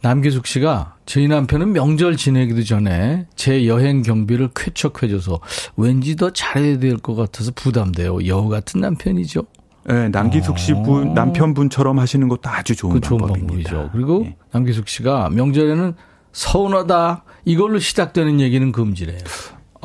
[0.01, 5.39] 남기숙 씨가 저희 남편은 명절 지내기도 전에 제 여행 경비를 쾌척해줘서
[5.78, 8.26] 왠지 더 잘해야 될 것 같아서 부담돼요.
[8.28, 9.43] 여우 같은 남편이죠.
[9.88, 11.13] 네, 남기숙 씨 분, 어.
[11.13, 13.69] 남편분처럼 하시는 것도 아주 좋은, 좋은 방법입니다.
[13.69, 13.89] 방법이죠.
[13.93, 14.36] 그리고 네.
[14.51, 15.93] 남기숙 씨가 명절에는
[16.31, 19.19] 서운하다 이걸로 시작되는 얘기는 금지래요.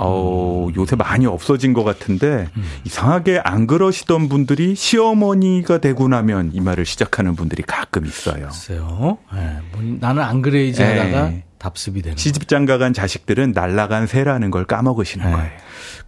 [0.03, 2.65] 어, 요새 많이 없어진 것 같은데 음.
[2.85, 8.47] 이상하게 안 그러시던 분들이 시어머니가 되고 나면 이 말을 시작하는 분들이 가끔 있어요.
[8.47, 9.19] 글쎄요.
[9.35, 10.99] 네, 뭐 나는 안 그래야지 네.
[10.99, 15.33] 하다가 답습이 되는 시집장가 간 자식들은 날라간 새라는 걸 까먹으시는 네.
[15.33, 15.51] 거예요.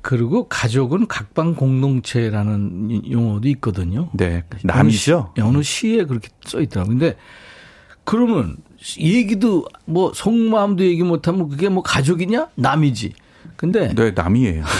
[0.02, 4.08] 그리고 가족은 각방 공동체라는 용어도 있거든요.
[4.12, 4.42] 네.
[4.64, 5.32] 남이죠.
[5.38, 6.98] 어느, 시, 어느 시에 그렇게 써 있더라고요.
[6.98, 7.16] 근데
[8.04, 8.56] 그러면
[8.98, 12.48] 얘기도 뭐 속마음도 얘기 못하면 그게 뭐 가족이냐?
[12.56, 13.12] 남이지.
[13.56, 14.64] 근데 네, 남이에요.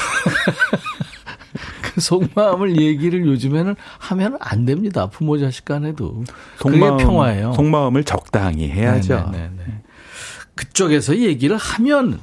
[1.83, 5.07] 그 속마음을 얘기를 요즘에는 하면 안 됩니다.
[5.07, 6.25] 부모 자식 간에도.
[6.59, 7.53] 속마음, 그게 평화예요.
[7.53, 9.31] 속마음을 적당히 해야죠.
[9.31, 9.39] 네네네.
[9.39, 9.83] 네, 네, 네.
[10.57, 12.21] 그쪽에서 얘기를 하면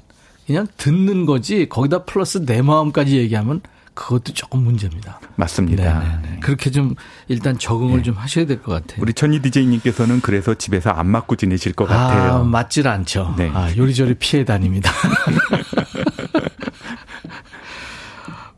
[0.49, 3.61] 그냥 듣는 거지 거기다 플러스 내 마음까지 얘기하면
[3.93, 5.19] 그것도 조금 문제입니다.
[5.35, 5.99] 맞습니다.
[5.99, 6.39] 네네네.
[6.39, 6.95] 그렇게 좀
[7.27, 8.01] 일단 적응을 네.
[8.03, 8.99] 좀 하셔야 될 것 같아요.
[9.03, 12.33] 우리 천희 디제이님께서는 그래서 집에서 안 맞고 지내실 것 같아요.
[12.33, 13.35] 아, 맞질 않죠.
[13.37, 13.51] 네.
[13.53, 14.91] 아, 요리조리 피해 다닙니다.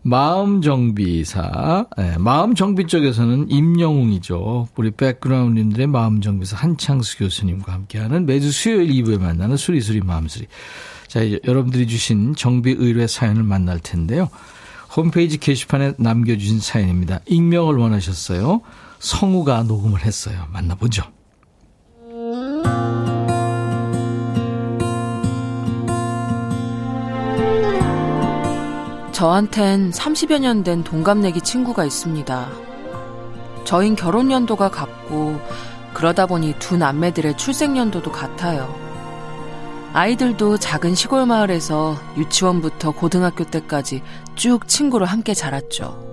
[0.04, 4.70] 마음 정비사, 네, 마음 정비 쪽에서는 임영웅이죠.
[4.76, 10.48] 우리 백그라운드님들의 마음 정비사 한창수 교수님과 함께하는 매주 수요일 2부에 만나는 수리수리 마음수리.
[11.12, 14.30] 자, 여러분들이 주신 정비 의뢰 사연을 만날 텐데요.
[14.96, 17.20] 홈페이지 게시판에 남겨주신 사연입니다.
[17.26, 18.62] 익명을 원하셨어요.
[19.00, 20.48] 성우가 녹음을 했어요.
[20.54, 21.04] 만나보죠.
[29.12, 32.50] 저한텐 30여 년 된 동갑내기 친구가 있습니다.
[33.66, 35.40] 저흰 결혼 연도가 같고
[35.94, 38.91] 그러다 보니 두 남매들의 출생 연도도 같아요.
[39.94, 44.02] 아이들도 작은 시골 마을에서 유치원부터 고등학교 때까지
[44.36, 46.10] 쭉 친구로 함께 자랐죠.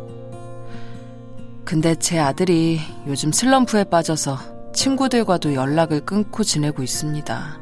[1.65, 7.59] 근데 제 아들이 요즘 슬럼프에 빠져서 친구들과도 연락을 끊고 지내고 있습니다.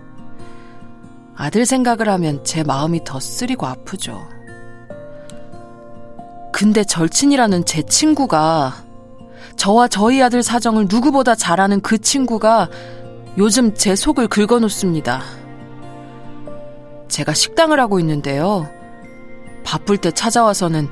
[1.37, 4.27] 아들 생각을 하면 제 마음이 더 쓰리고 아프죠.
[6.51, 8.73] 근데 절친이라는 제 친구가
[9.57, 12.71] 저와 저희 아들 사정을 누구보다 잘 아는 그 친구가
[13.37, 15.46] 요즘 제 속을 긁어놓습니다.
[17.09, 18.69] 제가 식당을 하고 있는데요.
[19.65, 20.89] 바쁠 때 찾아와서는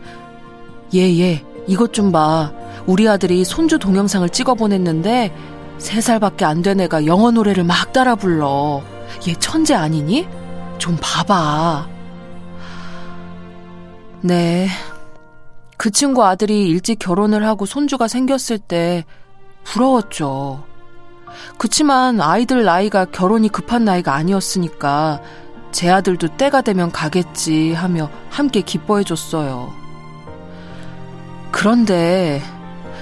[0.94, 2.52] 얘, 얘, 이것 좀 봐.
[2.86, 5.34] 우리 아들이 손주 동영상을 찍어 보냈는데
[5.78, 8.82] 3살밖에 안 된 애가 영어 노래를 막 따라 불러.
[9.28, 10.26] 얘 천재 아니니?
[10.78, 11.88] 좀 봐봐.
[14.22, 14.68] 네,
[15.76, 19.04] 그 친구 아들이 일찍 결혼을 하고 손주가 생겼을 때
[19.64, 20.64] 부러웠죠.
[21.58, 25.20] 그치만 아이들 나이가 결혼이 급한 나이가 아니었으니까
[25.74, 29.72] 제 아들도 때가 되면 가겠지 하며 함께 기뻐해줬어요.
[31.50, 32.40] 그런데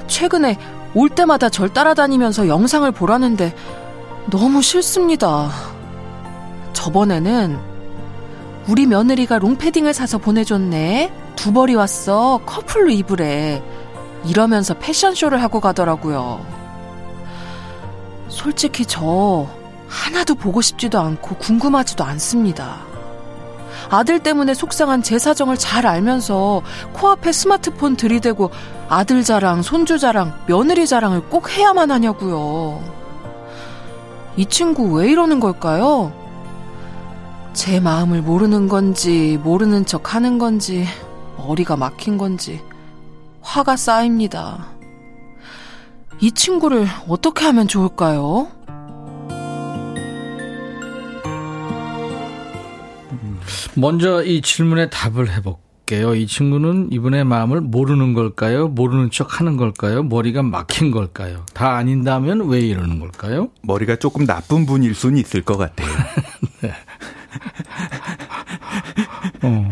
[0.07, 0.57] 최근에
[0.95, 3.55] 올 때마다 절 따라다니면서 영상을 보라는데
[4.31, 5.51] 너무 싫습니다.
[6.73, 7.59] 저번에는
[8.69, 11.13] 우리 며느리가 롱패딩을 사서 보내줬네.
[11.37, 12.41] 두 벌이 왔어.
[12.47, 13.63] 커플로 입으래.
[14.25, 16.41] 이러면서 패션쇼를 하고 가더라고요.
[18.29, 19.47] 솔직히 저
[19.93, 22.81] 하나도 보고 싶지도 않고 궁금하지도 않습니다.
[23.91, 26.63] 아들 때문에 속상한 제 사정을 잘 알면서
[26.95, 28.51] 코앞에 스마트폰 들이대고
[28.89, 32.83] 아들 자랑, 손주 자랑, 며느리 자랑을 꼭 해야만 하냐고요.
[34.37, 36.11] 이 친구 왜 이러는 걸까요?
[37.53, 40.87] 제 마음을 모르는 건지, 모르는 척 하는 건지,
[41.37, 42.63] 머리가 막힌 건지,
[43.43, 44.69] 화가 쌓입니다.
[46.19, 48.49] 이 친구를 어떻게 하면 좋을까요?
[53.75, 56.15] 먼저 이 질문에 답을 해볼게요.
[56.15, 58.69] 이 친구는 이분의 마음을 모르는 걸까요?
[58.69, 60.03] 모르는 척 하는 걸까요?
[60.03, 61.45] 머리가 막힌 걸까요?
[61.55, 63.51] 다 아닌다면 왜 이러는 걸까요?
[63.63, 65.89] 머리가 조금 나쁜 분일 수는 있을 것 같아요.
[66.63, 66.73] 네.
[69.43, 69.69] 어.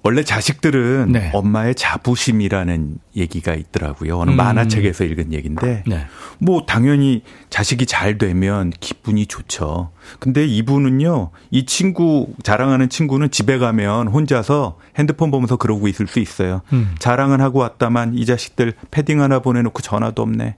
[0.00, 1.30] 어, 원래 자식들은 네.
[1.32, 4.18] 엄마의 자부심이라는 얘기가 있더라고요.
[4.18, 4.36] 어느 음.
[4.36, 6.06] 만화책에서 읽은 얘기인데, 네.
[6.38, 9.90] 뭐 당연히 자식이 잘 되면 기분이 좋죠.
[10.18, 16.62] 근데 이분은요, 이 친구 자랑하는 친구는 집에 가면 혼자서 핸드폰 보면서 그러고 있을 수 있어요.
[16.72, 16.94] 음.
[16.98, 20.56] 자랑은 하고 왔다만 이 자식들 패딩 하나 보내놓고 전화도 없네.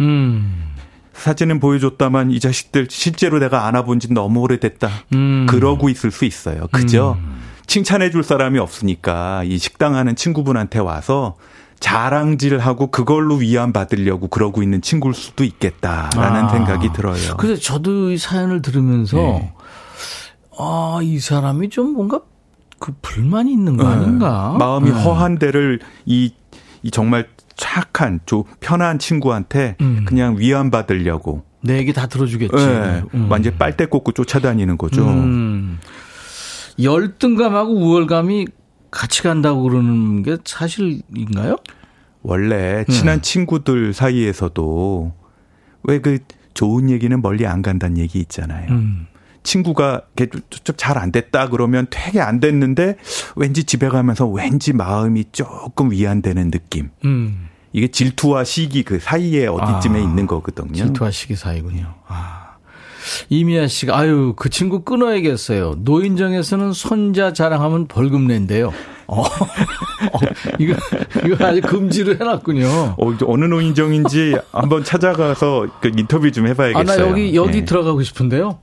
[0.00, 0.64] 음.
[1.12, 4.88] 사진은 보여줬다만 이 자식들 실제로 내가 안아본 지 너무 오래됐다.
[5.14, 5.46] 음.
[5.48, 6.66] 그러고 있을 수 있어요.
[6.72, 7.18] 그죠?
[7.20, 7.49] 음.
[7.70, 11.36] 칭찬해 줄 사람이 없으니까 이 식당 하는 친구분한테 와서
[11.78, 17.36] 자랑질하고 그걸로 위안 받으려고 그러고 있는 친구일 수도 있겠다라는 아, 생각이 들어요.
[17.36, 19.54] 그래서 저도 이 사연을 들으면서 네.
[20.58, 22.22] 아, 이 사람이 좀 뭔가
[22.80, 23.94] 그 불만이 있는 거 네.
[23.94, 24.50] 아닌가?
[24.54, 24.58] 네.
[24.58, 25.02] 마음이 네.
[25.04, 26.34] 허한 데를 이,
[26.82, 30.04] 이 정말 착한, 좀 편한 친구한테 음.
[30.06, 31.44] 그냥 위안 받으려고.
[31.62, 32.56] 내 얘기 다 들어주겠지.
[32.56, 33.02] 네.
[33.14, 33.30] 음.
[33.30, 35.06] 완전 빨대 꽂고 쫓아다니는 거죠.
[35.06, 35.78] 음.
[36.82, 38.46] 열등감하고 우월감이
[38.90, 41.56] 같이 간다고 그러는 게 사실인가요?
[42.22, 43.22] 원래 친한 음.
[43.22, 45.14] 친구들 사이에서도
[45.84, 46.18] 왜 그
[46.54, 48.70] 좋은 얘기는 멀리 안 간다는 얘기 있잖아요.
[48.70, 49.06] 음.
[49.42, 50.02] 친구가
[50.64, 52.96] 좀잘 안 됐다 그러면 되게 안 됐는데
[53.36, 56.90] 왠지 집에 가면서 왠지 마음이 조금 위안되는 느낌.
[57.06, 57.48] 음.
[57.72, 60.74] 이게 질투와 시기 그 사이에 어디쯤에 아, 있는 거거든요.
[60.74, 61.94] 질투와 시기 사이군요.
[62.06, 62.39] 아.
[63.28, 65.76] 이미아 씨가 아유 그 친구 끊어야겠어요.
[65.78, 68.72] 노인정에서는 손자 자랑하면 벌금 낸대요.
[69.06, 70.18] 어, 어
[70.60, 70.76] 이거
[71.26, 72.94] 이거 아주 금지를 해놨군요.
[72.96, 76.78] 어, 어느 노인정인지 한번 찾아가서 그 인터뷰 좀 해봐야겠어요.
[76.78, 77.64] 아, 나 여기 여기 네.
[77.64, 78.60] 들어가고 싶은데요.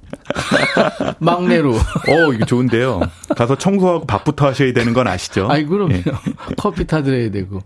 [1.19, 1.73] 막내로.
[1.75, 3.01] 어, 이거 좋은데요.
[3.35, 5.47] 가서 청소하고 밥부터 하셔야 되는 건 아시죠?
[5.49, 5.89] 아이 그럼요.
[5.89, 6.03] 네.
[6.57, 7.61] 커피 타드려야 되고.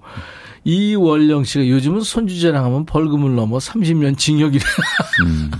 [0.63, 4.63] 이월령 씨가 요즘은 손주 자랑 하면 벌금을 넘어 30년 징역이래.
[5.25, 5.51] 음.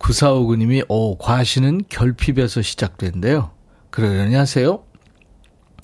[0.00, 3.50] 9459님이, 오, 과시는 결핍에서 시작된대요.
[3.90, 4.82] 그러려니 하세요?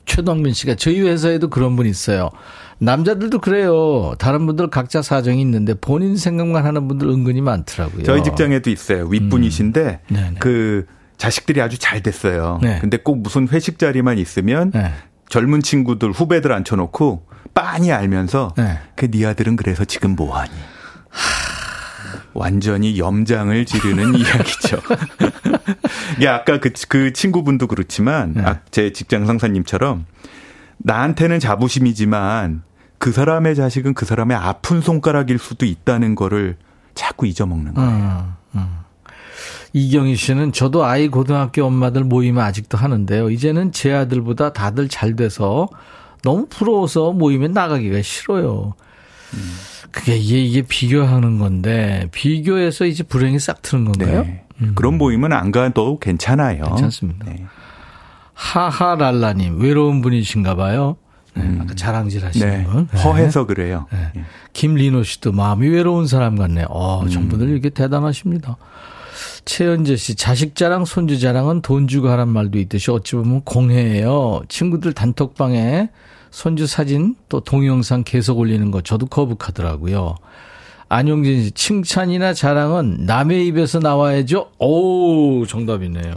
[0.07, 2.31] 최동민 씨가 저희 회사에도 그런 분 있어요.
[2.79, 4.15] 남자들도 그래요.
[4.19, 8.05] 다른 분들 각자 사정이 있는데 본인 생각만 하는 분들 은근히 많더라고요.
[8.05, 9.07] 저희 직장에도 있어요.
[9.07, 10.37] 윗분이신데 음.
[10.39, 10.87] 그
[11.17, 12.61] 자식들이 아주 잘 됐어요.
[12.63, 12.79] 네.
[12.81, 14.93] 근데 꼭 무슨 회식 자리만 있으면 네.
[15.29, 18.79] 젊은 친구들 후배들 앉혀놓고 빤히 알면서 네.
[18.95, 20.53] 그네 아들은 그래서 지금 뭐하니?
[22.37, 24.81] 완전히 염장을 지르는 이야기죠.
[26.17, 28.43] 이게 아까 그, 그 친구분도 그렇지만, 네.
[28.43, 30.07] 아, 제 직장 상사님처럼,
[30.79, 32.63] 나한테는 자부심이지만,
[32.99, 36.57] 그 사람의 자식은 그 사람의 아픈 손가락일 수도 있다는 거를
[36.95, 37.91] 자꾸 잊어먹는 거예요.
[37.91, 38.79] 음, 음.
[39.75, 43.29] 이경희 씨는 저도 아이 고등학교 엄마들 모임을 아직도 하는데요.
[43.29, 45.69] 이제는 제 아들보다 다들 잘 돼서
[46.23, 48.73] 너무 부러워서 모임에 나가기가 싫어요.
[49.35, 49.57] 음.
[49.97, 54.25] 그게 이게, 이게 비교하는 건데 비교해서 이제 불행이 싹 트는 건가요?
[54.25, 54.45] 네.
[54.61, 54.73] 음.
[54.75, 56.65] 그런 모임은 안 가도 괜찮아요.
[56.65, 57.25] 괜찮습니다.
[57.25, 57.47] 네.
[58.35, 60.97] 하하랄라님 외로운 분이신가 봐요.
[61.33, 61.61] 네, 음.
[61.63, 62.65] 아까 자랑질 하시는 네.
[62.65, 62.89] 분.
[62.93, 63.01] 네.
[63.01, 63.87] 허해서 그래요.
[63.91, 64.11] 네.
[64.15, 64.25] 네.
[64.53, 66.67] 김리노 씨도 마음이 외로운 사람 같네요.
[66.69, 67.09] 어, 음.
[67.09, 68.59] 전부들 이렇게 대단하십니다.
[69.47, 74.43] 최현재 씨, 자식 자랑, 손주 자랑은 돈 주고 하란 말도 있듯이 어찌 보면 공해예요.
[74.49, 75.89] 친구들 단톡방에
[76.37, 80.17] 손주 사진 또 동영상 계속 올리는 거 저도 거북하더라고요.
[80.91, 84.51] 안용진 씨, 칭찬이나 자랑은 남의 입에서 나와야죠?
[84.59, 86.13] 오, 정답이네요.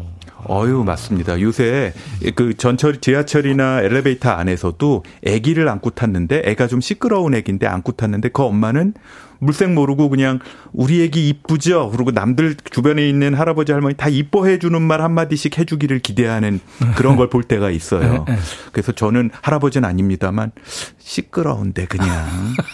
[0.50, 1.42] 어유 맞습니다.
[1.42, 1.94] 요새
[2.36, 8.44] 그 전철 지하철이나 엘리베이터 안에서도 아기를 안고 탔는데 애가 좀 시끄러운 애기인데 안고 탔는데 그
[8.44, 8.94] 엄마는
[9.42, 10.40] 물색 모르고 그냥
[10.74, 11.92] 우리 애기 이쁘죠.
[11.92, 16.60] 그리고 남들 주변에 있는 할아버지 할머니 다 이뻐해 주는 말 한마디씩 해 주기를 기대하는
[16.96, 18.26] 그런 걸 볼 때가 있어요.
[18.28, 18.40] 네, 네.
[18.74, 20.52] 그래서 저는 할아버지는 아닙니다만
[20.98, 22.10] 시끄러운데 그냥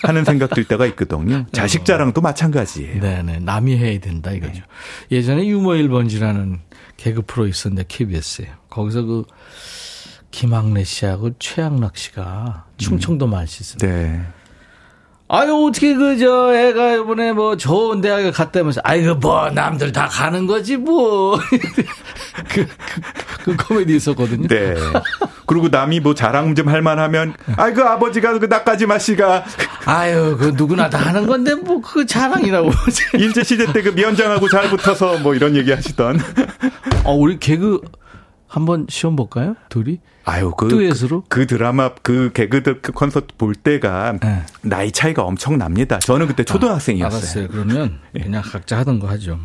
[0.03, 1.45] 하는 생각 들 때가 있거든요.
[1.51, 2.99] 자식 자랑도 마찬가지예요.
[2.99, 3.39] 네, 네.
[3.39, 4.61] 남이 해야 된다 이거죠.
[5.09, 5.17] 네.
[5.17, 6.59] 예전에 유머 1번지라는
[7.05, 9.25] 개그 프로 있었는데 KBS에 거기서 그
[10.31, 13.77] 김학래 씨하고 최양락 씨가 충청도 말씨 음.
[13.77, 14.25] 네.
[15.27, 20.45] 아유, 어떻게, 그, 저, 애가 이번에 뭐 좋은 대학에 갔다면서, 아이고, 뭐, 남들 다 가는
[20.45, 21.39] 거지, 뭐.
[22.47, 22.67] 그, 그,
[23.43, 24.47] 그 코미디 있었거든요.
[24.47, 24.75] 네.
[25.47, 29.45] 그리고 남이 뭐 자랑 좀 할만하면, 아이고, 아버지가 그 나까지마 씨가.
[29.85, 32.69] 아유, 그 누구나 다 하는 건데, 뭐, 그 자랑이라고.
[33.17, 36.19] 일제 시대 때 그 미원장하고 잘 붙어서 뭐 이런 얘기 하시던.
[37.03, 37.81] 어, 우리 개그
[38.55, 39.57] 한번 시험 볼까요?
[39.67, 39.99] 둘이?
[40.23, 41.23] 아유, 그, 듀엣으로?
[41.27, 44.43] 그, 그 드라마, 그 개그들 그 콘서트 볼 때가 네.
[44.61, 45.99] 나이 차이가 엄청 납니다.
[45.99, 47.13] 저는 그때 아, 초등학생이었어요.
[47.13, 47.47] 아, 알았어요.
[47.49, 48.21] 그러면 예.
[48.21, 49.37] 그냥 각자 하던 거 하죠.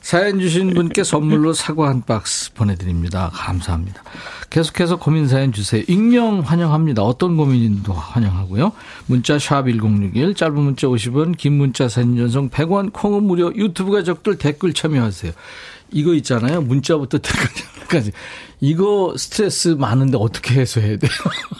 [0.00, 3.30] 사연 주신 분께 선물로 사과 한 박스 보내드립니다.
[3.32, 4.02] 감사합니다.
[4.50, 5.84] 계속해서 고민 사연 주세요.
[5.86, 7.02] 익명 환영합니다.
[7.02, 8.72] 어떤 고민인도 환영하고요.
[9.06, 14.38] 문자 샵 1061, 짧은 문자 50원, 긴 문자 사진 전송 100원, 콩은 무료, 유튜브 가족들
[14.38, 15.30] 댓글 참여하세요.
[15.92, 16.62] 이거 있잖아요.
[16.62, 18.12] 문자부터 댓글까지.
[18.60, 21.10] 이거 스트레스 많은데 어떻게 해소해야 돼요?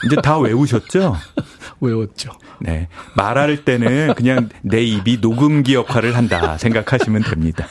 [0.06, 1.16] 이제 다 외우셨죠?
[1.80, 2.32] 외웠죠.
[2.60, 2.88] 네.
[3.16, 7.66] 말할 때는 그냥 내 입이 녹음기 역할을 한다 생각하시면 됩니다.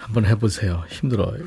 [0.00, 0.84] 한번 해보세요.
[0.90, 1.38] 힘들어요.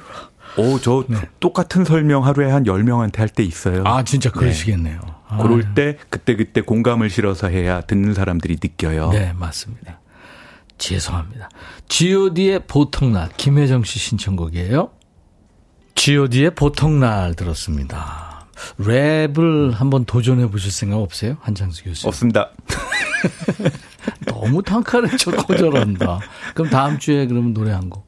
[0.57, 1.17] 오, 저 네.
[1.39, 3.83] 똑같은 설명 하루에 한 10명한테 할 때 있어요.
[3.85, 4.99] 아, 진짜 그러시겠네요.
[5.03, 5.11] 네.
[5.29, 5.37] 아.
[5.37, 9.09] 그럴 때 그때그때 공감을 실어서 해야 듣는 사람들이 느껴요.
[9.11, 9.99] 네, 맞습니다.
[10.77, 11.49] 죄송합니다.
[11.93, 14.89] God의 보통날 김혜정 씨 신청곡이에요.
[15.93, 18.47] god의 보통날 들었습니다.
[18.79, 21.37] 랩을 한번 도전해 보실 생각 없어요?
[21.41, 22.07] 한창수 교수님.
[22.07, 22.49] 없습니다.
[24.25, 26.19] 너무 단칼에 저 거절한다.
[26.55, 28.07] 그럼 다음 주에 그러면 노래 한 곡.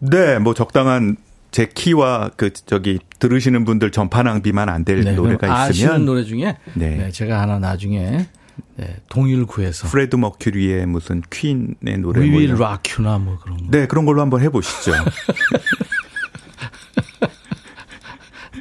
[0.00, 1.16] 네, 뭐 적당한
[1.52, 6.58] 제 키와 그 저기 들으시는 분들 전파 낭비만 안될 네, 노래가 있으면 아시는 노래 중에
[6.74, 6.96] 네.
[6.96, 7.10] 네.
[7.10, 8.26] 제가 하나 나중에
[8.76, 13.64] 네, 동일 구해서 프레드 머큐리의 무슨 퀸의 노래 We Will Rock You나 뭐 그런 거.
[13.70, 14.92] 네, 그런 걸로 한번 해 보시죠.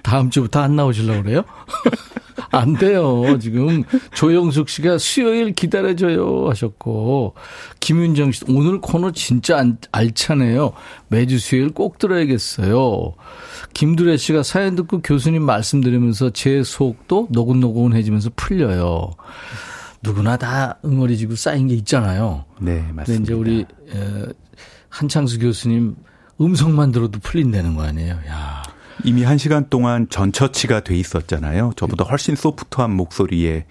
[0.03, 1.43] 다음 주부터 안 나오시려고 그래요?
[2.51, 3.39] 안 돼요.
[3.39, 3.83] 지금
[4.13, 7.33] 조영숙 씨가 수요일 기다려줘요 하셨고
[7.79, 10.73] 김윤정 씨 오늘 코너 진짜 알차네요.
[11.07, 13.15] 매주 수요일 꼭 들어야겠어요.
[13.73, 19.13] 김두래 씨가 사연 듣고 교수님 말씀 들으면서 제 속도 노곤노곤해지면서 풀려요.
[20.03, 22.45] 누구나 다 응어리지고 쌓인 게 있잖아요.
[22.59, 23.03] 네, 맞습니다.
[23.05, 23.65] 근데 이제 우리
[24.89, 25.95] 한창수 교수님
[26.39, 28.19] 음성만 들어도 풀린다는 거 아니에요.
[28.27, 28.63] 야.
[29.05, 31.71] 이미 한 시간 동안 전처치가 돼 있었잖아요.
[31.75, 33.65] 저보다 훨씬 소프트한 목소리에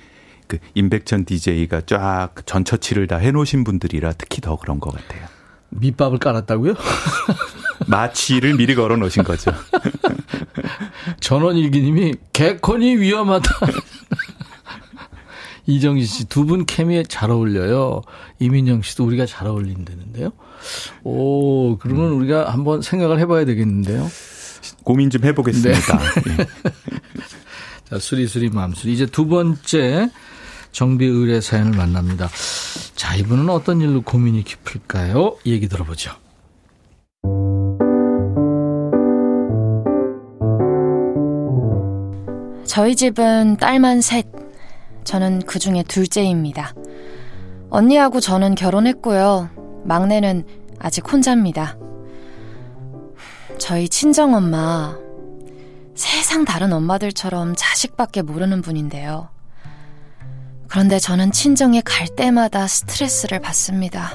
[0.49, 5.27] 그 임백천 DJ가 쫙 전처치를 다 해놓으신 분들이라 특히 더 그런 것 같아요.
[5.71, 6.75] 밑밥을 깔았다고요?
[7.87, 9.53] 마취를 미리 걸어 놓으신 거죠.
[11.21, 13.51] 전원일기님이 개콘이 위험하다.
[15.67, 18.03] 이정진 씨, 두 분 케미에 잘 어울려요.
[18.41, 20.31] 이민영 씨도 우리가 잘 어울린다는데요.
[21.05, 22.19] 오, 그러면 음.
[22.19, 24.11] 우리가 한번 생각을 해봐야 되겠는데요.
[24.85, 25.99] 고민 좀 해보겠습니다.
[25.99, 26.37] 네.
[26.41, 26.47] 예.
[27.89, 28.93] 자, 수리수리 맘수리.
[28.93, 30.11] 이제 두 번째
[30.73, 32.29] 정비 의뢰 사연을 만납니다.
[32.97, 35.37] 자, 이분은 어떤 일로 고민이 깊을까요?
[35.47, 36.13] 얘기 들어보죠.
[42.65, 44.42] 저희 집은 딸만 셋.
[45.05, 46.75] 저는 그 중에 둘째입니다.
[47.71, 49.51] 언니하고 저는 결혼했고요.
[49.85, 50.45] 막내는
[50.79, 51.77] 아직 혼자입니다.
[53.59, 54.97] 저희 친정엄마,
[55.95, 59.29] 세상 다른 엄마들처럼 자식밖에 모르는 분인데요.
[60.69, 64.11] 그런데 저는 친정에 갈 때마다 스트레스를 받습니다.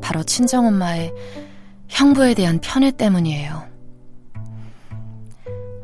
[0.00, 1.12] 바로 친정엄마의
[1.88, 3.73] 형부에 대한 편애 때문이에요.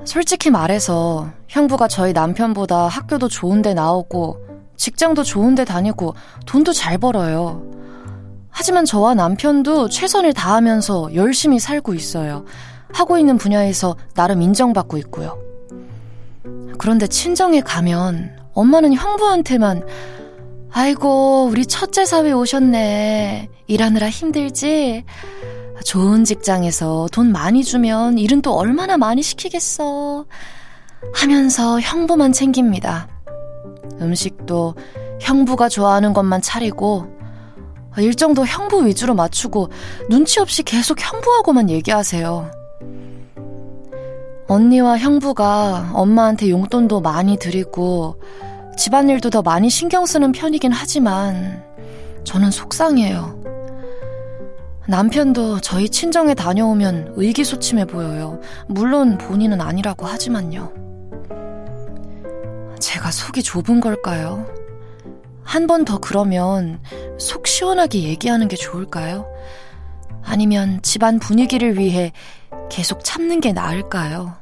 [0.05, 4.39] 솔직히 말해서 형부가 저희 남편보다 학교도 좋은데 나오고
[4.77, 6.15] 직장도 좋은데 다니고
[6.47, 7.63] 돈도 잘 벌어요.
[8.49, 12.45] 하지만 저와 남편도 최선을 다하면서 열심히 살고 있어요.
[12.93, 15.39] 하고 있는 분야에서 나름 인정받고 있고요.
[16.79, 19.85] 그런데 친정에 가면 엄마는 형부한테만
[20.73, 23.49] 아이고, 우리 첫째 사위 오셨네.
[23.67, 25.05] 일하느라 힘들지?
[25.85, 30.27] 좋은 직장에서 돈 많이 주면 일은 또 얼마나 많이 시키겠어.
[31.15, 33.09] 하면서 형부만 챙깁니다.
[34.01, 34.75] 음식도
[35.21, 37.07] 형부가 좋아하는 것만 차리고,
[37.99, 39.69] 일정도 형부 위주로 맞추고,
[40.09, 42.51] 눈치 없이 계속 형부하고만 얘기하세요.
[44.51, 48.21] 언니와 형부가 엄마한테 용돈도 많이 드리고
[48.77, 51.63] 집안일도 더 많이 신경 쓰는 편이긴 하지만
[52.25, 53.40] 저는 속상해요.
[54.91, 58.41] 남편도 저희 친정에 다녀오면 의기소침해 보여요.
[58.67, 60.73] 물론 본인은 아니라고 하지만요.
[62.81, 64.47] 제가 속이 좁은 걸까요?
[65.45, 66.81] 한 번 더 그러면
[67.21, 69.27] 속 시원하게 얘기하는 게 좋을까요?
[70.25, 72.11] 아니면 집안 분위기를 위해
[72.69, 74.35] 계속 참는 게 나을까요?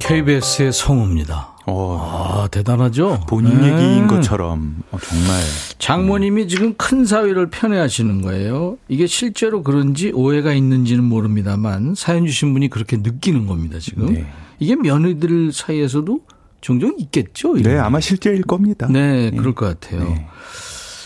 [0.00, 1.53] KBS의 성우입니다.
[1.66, 3.20] 어, 아, 대단하죠?
[3.26, 3.72] 본인 네.
[3.72, 5.40] 얘기인 것처럼 어, 정말
[5.78, 8.76] 장모님이 지금 큰 사위를 편애하시는 거예요.
[8.88, 14.12] 이게 실제로 그런지 오해가 있는지는 모릅니다만 사연 주신 분이 그렇게 느끼는 겁니다, 지금.
[14.12, 14.26] 네.
[14.58, 16.20] 이게 며느리들 사이에서도
[16.60, 17.54] 종종 있겠죠?
[17.54, 17.76] 네 게.
[17.76, 18.86] 아마 실제일 겁니다.
[18.90, 20.04] 네, 그럴 것 같아요.
[20.04, 20.26] 네.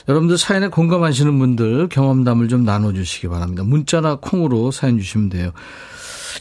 [0.09, 3.63] 여러분들 사연에 공감하시는 분들 경험담을 좀 나눠주시기 바랍니다.
[3.63, 5.53] 문자나 콩으로 사연 주시면 돼요.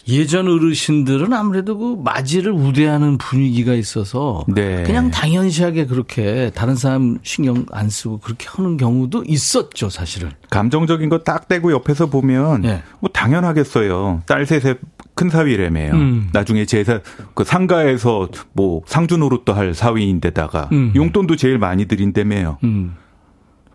[0.08, 4.84] 예전 어르신들은 아무래도 그 맞이를 우대하는 분위기가 있어서 네.
[4.84, 10.32] 그냥 당연시하게 그렇게 다른 사람 신경 안 쓰고 그렇게 하는 경우도 있었죠, 사실은.
[10.50, 12.84] 감정적인 거 딱 떼고 옆에서 보면 네.
[13.00, 14.22] 뭐 당연하겠어요.
[14.26, 14.78] 딸 셋의
[15.16, 15.92] 큰 사위라며요.
[15.94, 16.30] 음.
[16.32, 17.02] 나중에 제사
[17.34, 20.94] 그 상가에서 뭐 상주 노릇도 할 사위인데다가 음.
[20.96, 22.60] 용돈도 제일 많이 드린다며요.
[22.64, 22.96] 음.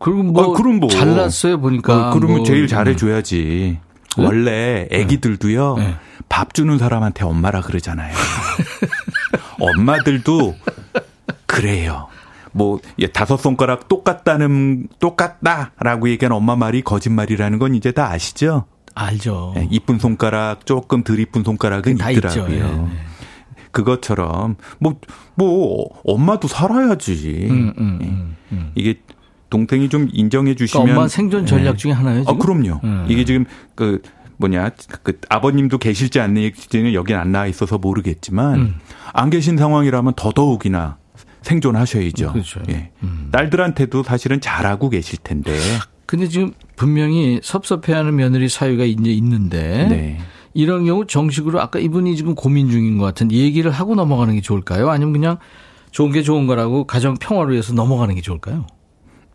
[0.05, 0.89] 뭐, 어, 그럼 뭐.
[0.89, 2.11] 잘났어요 보니까.
[2.11, 3.79] 어, 그러면 뭐, 제일 잘해줘야지.
[4.17, 4.25] 네?
[4.25, 5.97] 원래 애기들도요 네.
[6.29, 8.15] 밥 주는 사람한테 엄마라 그러잖아요.
[9.61, 10.57] 엄마들도
[11.47, 12.09] 그래요.
[12.53, 18.67] 뭐 예, 다섯 손가락 똑같다는 똑같다라고 얘기한 엄마 말이 거짓말이라는 건 이제 다 아시죠?
[18.95, 19.55] 알죠.
[19.57, 22.55] 예, 이쁜 손가락 조금 덜 이쁜 손가락은 다 있더라고요.
[22.55, 23.13] 예, 예.
[23.71, 24.57] 그것처럼
[25.35, 27.47] 뭐뭐 엄마도 살아야지.
[27.51, 28.73] 음, 음, 음, 음.
[28.75, 29.01] 이게
[29.53, 31.77] 동생이 좀 인정해 주시면 그러니까 엄마 생존 전략 예.
[31.77, 32.23] 중에 하나예요.
[32.23, 32.39] 아, 지금?
[32.39, 32.81] 그럼요.
[32.85, 33.05] 음.
[33.07, 33.45] 이게 지금
[33.75, 34.01] 그
[34.39, 34.71] 뭐냐
[35.03, 38.75] 그 아버님도 계실지 않는지는 여긴 안 나와 있어서 모르겠지만 음.
[39.13, 40.97] 안 계신 상황이라면 더더욱이나
[41.43, 42.33] 생존하셔야죠.
[42.33, 42.61] 그렇죠.
[42.71, 42.93] 예.
[43.03, 43.29] 음.
[43.31, 45.55] 딸들한테도 사실은 잘하고 계실 텐데.
[46.07, 50.19] 근데 지금 분명히 섭섭해하는 며느리 사유가 이제 있는데 네.
[50.55, 54.89] 이런 경우 정식으로 아까 이분이 지금 고민 중인 것 같은데 얘기를 하고 넘어가는 게 좋을까요?
[54.89, 55.37] 아니면 그냥
[55.91, 58.67] 좋은 게 좋은 거라고 가정 평화를 위해서 넘어가는 게 좋을까요?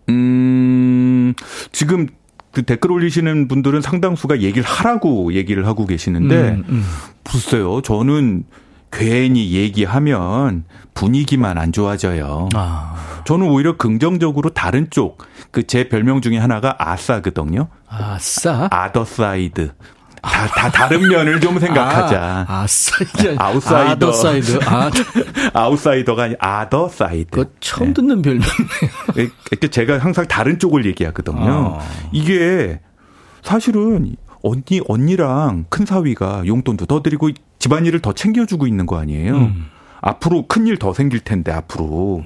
[0.10, 1.34] 음,
[1.72, 2.08] 지금
[2.51, 6.84] 그 댓글 올리시는 분들은 상당수가 얘기를 하라고 얘기를 하고 계시는데 음, 음.
[7.24, 7.82] 글쎄요.
[7.82, 8.43] 저는
[8.91, 12.49] 괜히 얘기하면 분위기만 안 좋아져요.
[12.55, 12.95] 아,
[13.26, 15.18] 저는 오히려 긍정적으로 다른 쪽,
[15.51, 17.68] 그 제 별명 중에 하나가 아싸거든요.
[17.89, 18.70] 아싸.
[18.72, 19.72] Other side.
[20.28, 22.46] 다, 다 다른 면을 좀 생각하자.
[22.48, 22.66] 아.
[23.18, 23.92] 이게 아웃사이더.
[23.91, 24.60] Other side.
[24.66, 24.92] 아,
[25.54, 27.45] 아웃사이더가 아니라 other side.
[27.60, 28.50] 처음 듣는 별명이네요.
[29.18, 31.78] 예, 제가 항상 다른 쪽을 얘기하거든요.
[31.80, 31.86] 아.
[32.12, 32.80] 이게
[33.42, 39.36] 사실은 언니 언니랑 큰 사위가 용돈도 더 드리고 집안일을 더 챙겨주고 있는 거 아니에요.
[39.36, 39.66] 음.
[40.02, 42.24] 앞으로 큰일 더 생길 텐데 앞으로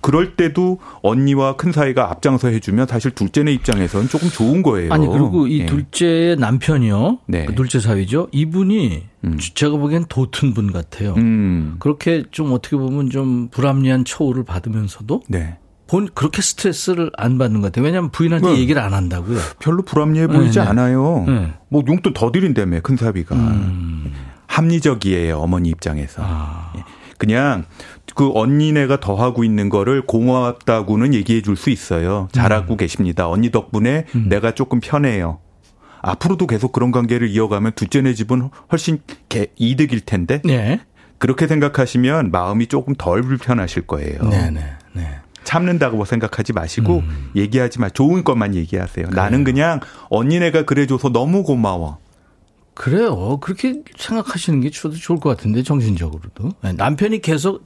[0.00, 4.92] 그럴 때도 언니와 큰 사위가 앞장서 해주면 사실 둘째네 입장에서는 조금 좋은 거예요.
[4.92, 5.66] 아니 그리고 이 예.
[5.66, 7.18] 둘째의 남편이요.
[7.26, 7.44] 네.
[7.44, 8.28] 그 둘째 사위죠.
[8.32, 9.38] 이분이 음.
[9.54, 11.14] 제가 보기엔 도튼 분 같아요.
[11.16, 15.58] 음, 그렇게 좀 어떻게 보면 좀 불합리한 처우를 받으면서도 네.
[15.86, 17.84] 본 그렇게 스트레스를 안 받는 것 같아요.
[17.84, 18.58] 왜냐하면 부인한테 네.
[18.58, 19.38] 얘기를 안 한다고요.
[19.58, 20.70] 별로 불합리해 보이지 네, 네.
[20.70, 21.24] 않아요.
[21.26, 21.52] 네.
[21.68, 24.12] 뭐 용돈 더 드린다며 큰 사위가 음.
[24.46, 26.22] 합리적이에요 어머니 입장에서.
[26.24, 26.72] 아.
[27.22, 27.26] 예.
[27.26, 27.64] 그냥
[28.14, 32.22] 그 언니네가 더 하고 있는 거를 고맙다고는 얘기해 줄 수 있어요.
[32.22, 32.32] 음.
[32.32, 33.28] 잘하고 계십니다.
[33.28, 35.38] 언니 덕분에 내가 조금 편해요.
[36.02, 40.80] 앞으로도 계속 그런 관계를 이어가면 둘째네 집은 훨씬 개- 이득일 텐데 네.
[41.18, 44.22] 그렇게 생각하시면 마음이 조금 덜 불편하실 거예요.
[44.30, 44.64] 네 네.
[44.94, 45.06] 네.
[45.44, 47.30] 참는다고 생각하지 마시고 음.
[47.36, 47.88] 얘기하지 마.
[47.90, 49.08] 좋은 것만 얘기하세요.
[49.10, 51.98] 나는 그냥 언니네가 그래줘서 너무 고마워.
[52.80, 53.36] 그래요.
[53.40, 57.62] 그렇게 생각하시는 게 저도 좋을 것 같은데 정신적으로도 네, 남편이 계속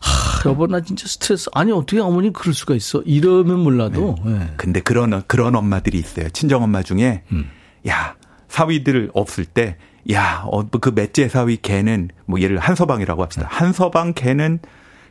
[0.00, 4.48] 하, 여보 나 진짜 스트레스 아니 어떻게 어머니 그럴 수가 있어 이러면 몰라도 네.
[4.56, 6.28] 근데 그런 그런 엄마들이 있어요.
[6.28, 7.50] 친정 엄마 중에 음.
[7.88, 8.14] 야
[8.46, 9.76] 사위들 없을 때
[10.12, 13.48] 야, 어, 그 맷째 사위 걔는 뭐 예를 한서방이라고 합시다.
[13.50, 14.60] 한서방 걔는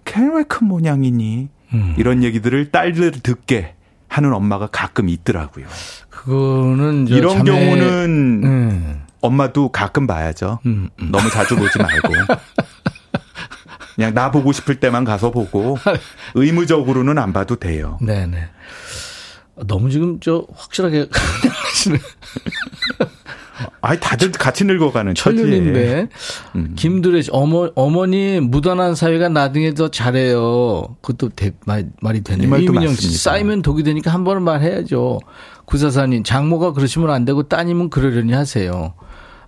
[0.06, 1.50] 걔는 왜큰 모양이니?
[1.74, 1.96] 음.
[1.98, 3.76] 이런 얘기들을 딸들 듣게
[4.08, 5.66] 하는 엄마가 가끔 있더라고요.
[6.10, 9.02] 그거는 저 이런 자매- 경우는 음.
[9.24, 10.60] 엄마도 가끔 봐야죠.
[10.66, 11.10] 음, 음.
[11.12, 12.10] 너무 자주 보지 말고.
[13.96, 15.78] 그냥 나 보고 싶을 때만 가서 보고
[16.36, 17.98] 의무적으로는 안 봐도 돼요.
[18.02, 18.50] 네네.
[19.66, 22.00] 너무 지금 저 확실하게 하시는
[23.82, 25.14] 아니 다들 같이 늙어가는.
[25.14, 26.10] 천륜인데
[26.56, 26.74] 음.
[26.76, 30.98] 김두래 씨 어머 어머니 무던한 사회가 나중에 더 잘해요.
[31.02, 32.58] 그것도 대, 말, 말이 되네요.
[32.58, 33.16] 이 이민영 씨.
[33.16, 35.20] 쌓이면 독이 되니까 한 번은 말해야죠.
[35.66, 38.96] 구사사님 장모가 그러시면 안 되고 따님은 그러려니 하세요.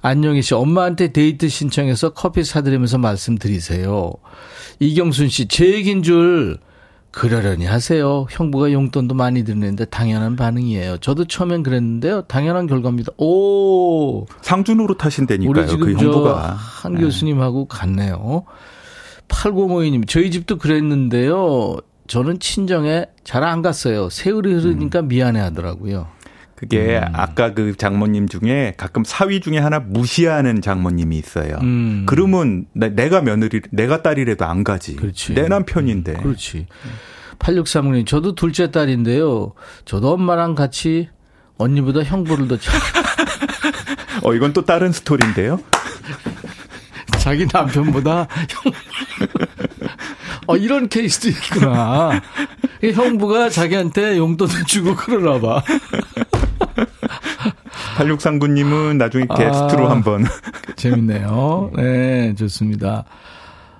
[0.07, 4.11] 안녕희 씨, 엄마한테 데이트 신청해서 커피 사드리면서 말씀드리세요.
[4.79, 6.59] 이경순 씨, 제 얘기인 줄
[7.09, 8.27] 그러려니 하세요.
[8.29, 10.97] 형부가 용돈도 많이 드는데 당연한 반응이에요.
[10.99, 12.21] 저도 처음엔 그랬는데요.
[12.27, 13.13] 당연한 결과입니다.
[13.17, 14.27] 오.
[14.43, 15.49] 상주 노릇하신다니까요.
[15.49, 16.51] 우리 지금 그 형부가.
[16.51, 17.01] 한 네.
[17.01, 18.43] 교수님하고 같네요.
[19.27, 21.77] 8052님, 저희 집도 그랬는데요.
[22.05, 24.11] 저는 친정에 잘 안 갔어요.
[24.11, 25.07] 세월이 흐르니까 음.
[25.07, 26.05] 미안해 하더라고요.
[26.55, 27.13] 그게 음.
[27.13, 31.57] 아까 그 장모님 중에 가끔 사위 중에 하나 무시하는 장모님이 있어요.
[31.61, 32.05] 음.
[32.07, 34.95] 그러면 내가 며느리, 내가 딸이라도 안 가지.
[34.95, 35.33] 그렇지.
[35.33, 36.13] 내 남편인데.
[36.13, 36.23] 음.
[36.23, 36.67] 그렇지.
[37.39, 39.53] 8639님, 저도 둘째 딸인데요.
[39.83, 41.09] 저도 엄마랑 같이
[41.57, 42.79] 언니보다 형부를 더 잘.
[44.23, 45.59] 어, 이건 또 다른 스토리인데요.
[47.19, 48.73] 자기 남편보다 형.
[50.47, 52.21] 어, 이런 케이스도 있구나.
[52.83, 55.63] 형부가 자기한테 용돈을 주고 그러나 봐.
[57.95, 60.25] 8639님은 나중에 게스트로 아, 한번.
[60.75, 61.71] 재밌네요.
[61.77, 63.05] 네, 좋습니다.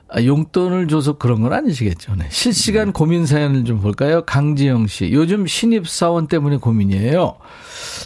[0.08, 2.16] 아, 용돈을 줘서 그런 건 아니시겠죠.
[2.16, 2.26] 네.
[2.30, 4.24] 실시간 고민 사연을 좀 볼까요?
[4.26, 5.12] 강지영 씨.
[5.12, 7.36] 요즘 신입사원 때문에 고민이에요.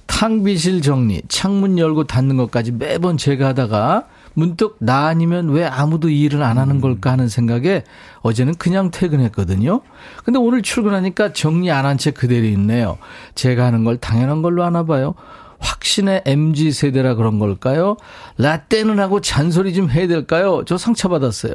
[0.08, 6.44] 탕비실 정리, 창문 열고 닫는 것까지 매번 제가 하다가 문득 나 아니면 왜 아무도 일을
[6.44, 7.84] 안 하는 걸까 하는 생각에
[8.22, 9.82] 어제는 그냥 퇴근했거든요.
[10.24, 12.98] 근데 오늘 출근하니까 정리 안 한 채 그대로 있네요.
[13.36, 15.16] 제가 하는 걸 당연한 걸로 하나 봐요.
[15.60, 17.98] 확신의 MG 세대라 그런 걸까요?
[18.38, 20.64] 라떼는 하고 잔소리 좀 해야 될까요?
[20.66, 21.54] 저 상처받았어요.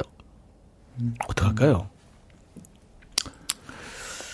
[1.27, 1.87] 어떡할까요?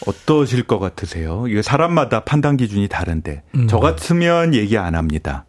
[0.07, 1.45] 어떠실 것 같으세요?
[1.47, 3.67] 이게 사람마다 판단 기준이 다른데 음.
[3.67, 5.45] 저 같으면 얘기 안 합니다.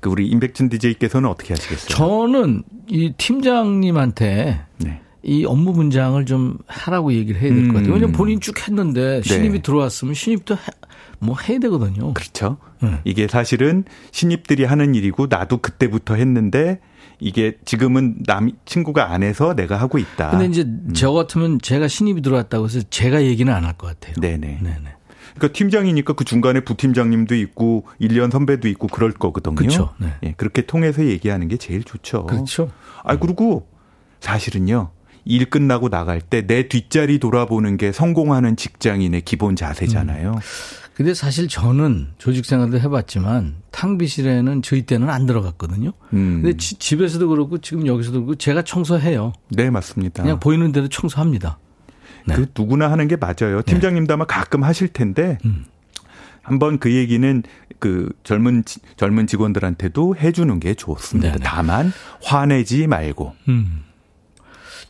[0.00, 1.88] 그 우리 임백준 DJ께서는 어떻게 하시겠어요?
[1.88, 5.00] 저는 이 팀장님한테 네.
[5.24, 7.94] 이 업무 분장을 좀 하라고 얘기를 해야 될 것 같아요.
[7.94, 8.12] 왜냐면 음.
[8.12, 9.62] 본인 쭉 했는데 신입이 네.
[9.62, 10.58] 들어왔으면 신입도 해,
[11.18, 12.12] 뭐 해야 되거든요.
[12.14, 12.58] 그렇죠.
[12.80, 13.00] 네.
[13.04, 16.80] 이게 사실은 신입들이 하는 일이고 나도 그때부터 했는데
[17.18, 20.30] 이게 지금은 남 친구가 안 해서 내가 하고 있다.
[20.30, 20.90] 근데 이제 음.
[20.94, 24.14] 저 같으면 제가 신입이 들어왔다고 해서 제가 얘기는 안 할 것 같아요.
[24.20, 24.58] 네네.
[24.62, 24.80] 네네.
[25.34, 29.54] 그러니까 팀장이니까 그 중간에 부팀장님도 있고 1년 선배도 있고 그럴 거거든요.
[29.54, 29.94] 그렇죠.
[29.98, 30.14] 네.
[30.24, 32.24] 예, 그렇게 통해서 얘기하는 게 제일 좋죠.
[32.26, 32.70] 그렇죠.
[33.04, 33.66] 아 그리고
[34.20, 34.90] 사실은요.
[35.28, 40.32] 일 끝나고 나갈 때 내 뒷자리 돌아보는 게 성공하는 직장인의 기본 자세잖아요.
[40.34, 40.38] 음.
[40.96, 45.92] 근데 사실 저는 조직 생활도 해봤지만 탕비실에는 저희 때는 안 들어갔거든요.
[46.14, 46.40] 음.
[46.42, 49.34] 근데 지, 집에서도 그렇고 지금 여기서도 그렇고 제가 청소해요.
[49.50, 50.22] 네, 맞습니다.
[50.22, 51.58] 그냥 보이는 대로 청소합니다.
[52.24, 52.34] 네.
[52.34, 53.60] 그 누구나 하는 게 맞아요.
[53.60, 55.66] 팀장님도 아마 가끔 하실 텐데 음.
[56.40, 57.42] 한번 그 얘기는
[57.78, 58.64] 그 젊은
[58.96, 61.32] 젊은 직원들한테도 해주는 게 좋습니다.
[61.32, 61.44] 네네.
[61.44, 61.92] 다만
[62.22, 63.34] 화내지 말고.
[63.48, 63.82] 음.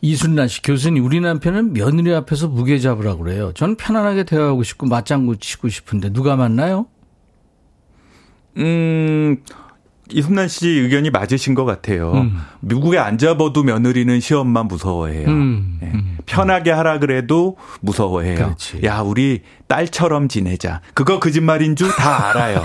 [0.02, 3.52] 이순란 씨 교수님 우리 남편은 며느리 앞에서 무게 잡으라고 그래요.
[3.54, 6.86] 저는 편안하게 대화하고 싶고 맞장구 치고 싶은데 누가 맞나요?
[8.58, 9.38] 음
[10.10, 12.12] 이순란 씨 의견이 맞으신 것 같아요.
[12.12, 12.38] 음.
[12.60, 15.28] 미국에 안 잡아도 며느리는 시험만 무서워해요.
[15.28, 15.78] 음.
[15.80, 15.90] 네.
[15.92, 16.18] 음.
[16.26, 18.36] 편하게 하라 그래도 무서워해요.
[18.36, 18.80] 그렇지.
[18.84, 20.80] 야, 우리 딸처럼 지내자.
[20.94, 22.62] 그거 거짓말인 줄 다 알아요.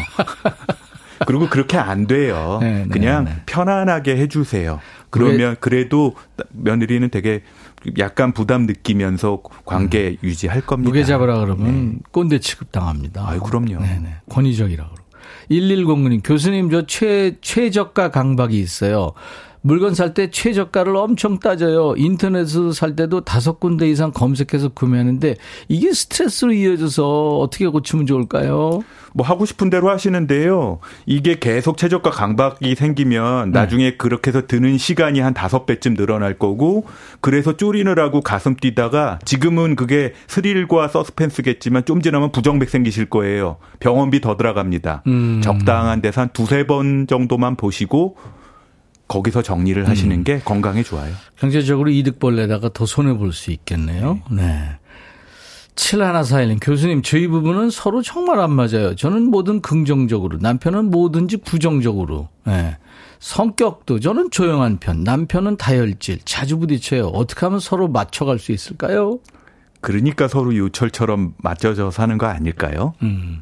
[1.28, 2.58] 그리고 그렇게 안 돼요.
[2.62, 3.36] 네, 네, 그냥 네.
[3.46, 4.80] 편안하게 해주세요.
[5.12, 6.16] 그러면 그래 도
[6.52, 7.44] 며느리는 되게
[8.00, 10.18] 약간 부담 느끼면서 관계 음.
[10.24, 10.90] 유지할 겁니다.
[10.90, 12.00] 무게 잡으라 그러면 네.
[12.12, 13.28] 꼰대 취급 당합니다.
[13.28, 13.80] 아유, 그럼요.
[13.80, 14.16] 네네.
[14.30, 15.02] 권위적이라 그러고.
[15.50, 19.12] 1109님, 교수님 저 최, 최저가 강박이 있어요.
[19.62, 21.94] 물건 살 때 최저가를 엄청 따져요.
[21.96, 25.36] 인터넷으로 살 때도 다섯 군데 이상 검색해서 구매하는데
[25.70, 28.82] 이게 스트레스로 이어져서 어떻게 고치면 좋을까요?
[29.14, 30.80] 뭐 하고 싶은 대로 하시는데요.
[31.06, 33.60] 이게 계속 최저가 강박이 생기면 네.
[33.60, 36.86] 나중에 그렇게 해서 드는 시간이 한 다섯 배쯤 늘어날 거고
[37.20, 43.58] 그래서 쪼리느라고 가슴 뛰다가 지금은 그게 스릴과 서스펜스겠지만 좀 지나면 부정백 생기실 거예요.
[43.80, 45.04] 병원비 더 들어갑니다.
[45.08, 45.42] 음.
[45.44, 48.18] 적당한 데서 한 두세 번 정도만 보시고
[49.12, 50.24] 거기서 정리를 하시는 음.
[50.24, 51.14] 게 건강에 좋아요.
[51.38, 54.22] 경제적으로 이득 벌내다가 더 손해 볼 수 있겠네요.
[54.32, 54.44] 네.
[54.44, 54.78] 네.
[55.76, 58.96] 7141님, 교수님, 저희 부부는 서로 정말 안 맞아요.
[58.96, 62.30] 저는 뭐든 긍정적으로, 남편은 뭐든지 부정적으로.
[62.46, 62.78] 네.
[63.20, 67.08] 성격도 저는 조용한 편, 남편은 다혈질, 자주 부딪혀요.
[67.08, 69.20] 어떻게 하면 서로 맞춰갈 수 있을까요?
[69.82, 72.94] 그러니까 서로 요철처럼 맞춰져 사는 거 아닐까요?
[73.02, 73.42] 음.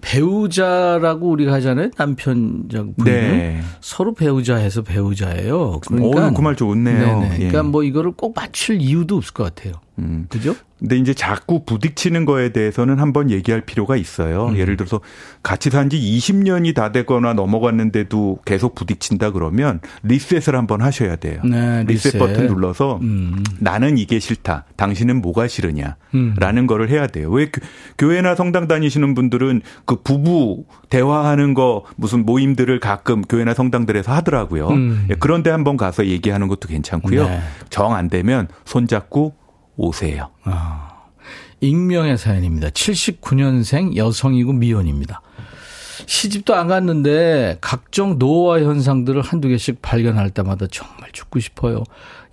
[0.00, 1.90] 배우자라고 우리가 하잖아요.
[1.96, 3.60] 남편적 부인 네.
[3.80, 5.80] 서로 배우자 해서 배우자예요.
[5.86, 7.20] 그러니까 어, 그말 좋네요.
[7.20, 7.34] 네네.
[7.34, 7.36] 예.
[7.48, 9.74] 그러니까 뭐 이거를 꼭 맞출 이유도 없을 것 같아요.
[9.98, 10.26] 음.
[10.28, 10.54] 그죠?
[10.78, 14.48] 근데 이제 자꾸 부딪히는 거에 대해서는 한번 얘기할 필요가 있어요.
[14.48, 14.56] 음.
[14.58, 15.00] 예를 들어서
[15.42, 21.40] 같이 산 지 20년이 다 되거나 넘어갔는데도 계속 부딪힌다 그러면 리셋을 한번 하셔야 돼요.
[21.44, 22.14] 네, 리셋.
[22.14, 22.18] 리셋.
[22.18, 23.42] 버튼 눌러서 음.
[23.58, 24.64] 나는 이게 싫다.
[24.76, 25.96] 당신은 뭐가 싫으냐.
[26.14, 26.34] 음.
[26.38, 27.30] 라는 거를 해야 돼요.
[27.30, 27.50] 왜
[27.98, 34.68] 교회나 성당 다니시는 분들은 그 부부 대화하는 거 무슨 모임들을 가끔 교회나 성당들에서 하더라고요.
[34.68, 35.06] 음.
[35.10, 37.28] 예, 그런데 한번 가서 얘기하는 것도 괜찮고요.
[37.28, 37.40] 네.
[37.70, 39.34] 정안 되면 손잡고
[39.76, 40.30] 오세요.
[40.44, 41.04] 아,
[41.60, 42.68] 익명의 사연입니다.
[42.68, 45.22] 79년생 여성이고 미혼입니다.
[46.06, 51.82] 시집도 안 갔는데 각종 노화 현상들을 한두 개씩 발견할 때마다 정말 죽고 싶어요.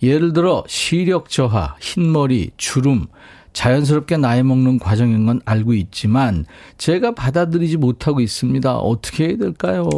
[0.01, 3.07] 예를 들어 시력 저하, 흰머리, 주름,
[3.53, 6.45] 자연스럽게 나이 먹는 과정인 건 알고 있지만
[6.77, 8.75] 제가 받아들이지 못하고 있습니다.
[8.77, 9.89] 어떻게 해야 될까요?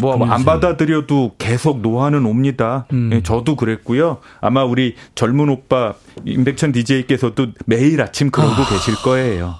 [0.00, 2.86] 뭐 안 받아들여도 계속 노화는 옵니다.
[2.92, 3.10] 음.
[3.12, 4.18] 예, 저도 그랬고요.
[4.40, 5.94] 아마 우리 젊은 오빠
[6.24, 8.68] 임백천 DJ께서도 매일 아침 그러고 아.
[8.68, 9.54] 계실 거예요.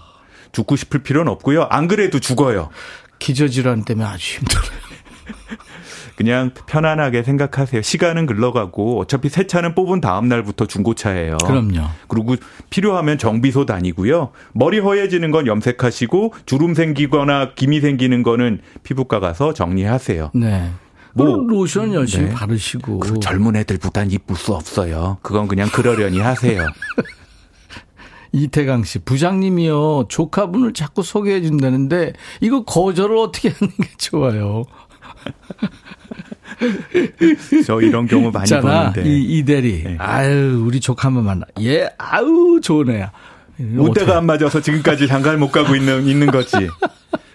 [0.52, 1.64] 죽고 싶을 필요는 없고요.
[1.70, 2.70] 안 그래도 죽어요.
[3.18, 4.80] 기저질환 때문에 아주 힘들어요.
[6.20, 7.80] 그냥 편안하게 생각하세요.
[7.80, 11.38] 시간은 흘러가고 어차피 새 차는 뽑은 다음 날부터 중고차예요.
[11.46, 11.88] 그럼요.
[12.08, 12.36] 그리고
[12.68, 14.32] 필요하면 정비소 다니고요.
[14.52, 20.32] 머리 허해지는 건 염색하시고 주름 생기거나 김이 생기는 거는 피부과 가서 정리하세요.
[20.34, 20.70] 네.
[21.14, 22.34] 뭐 로션 열심히 네.
[22.34, 25.16] 바르시고 그 젊은 애들보단 이쁠 수 없어요.
[25.22, 26.66] 그건 그냥 그러려니 하세요.
[28.32, 30.08] 이태강 씨, 부장님이요.
[30.08, 32.12] 조카분을 자꾸 소개해 준다는데
[32.42, 34.64] 이거 거절을 어떻게 하는 게 좋아요?
[37.66, 39.08] 저 이런 경우 많이 있잖아, 보는데.
[39.08, 39.82] 이, 이 대리.
[39.82, 39.96] 네.
[39.98, 41.46] 아유, 우리 조카 한번 만나.
[41.60, 43.12] 얘, 아우, 좋은 애야.
[43.56, 46.56] 무대가 안 맞아서 지금까지 장가를 못 가고 있는, 있는 거지.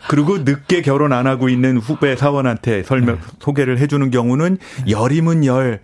[0.08, 3.22] 그리고 늦게 결혼 안 하고 있는 후배 사원한테 설명, 네.
[3.40, 4.58] 소개를 해주는 경우는
[4.88, 5.82] 열이면 열,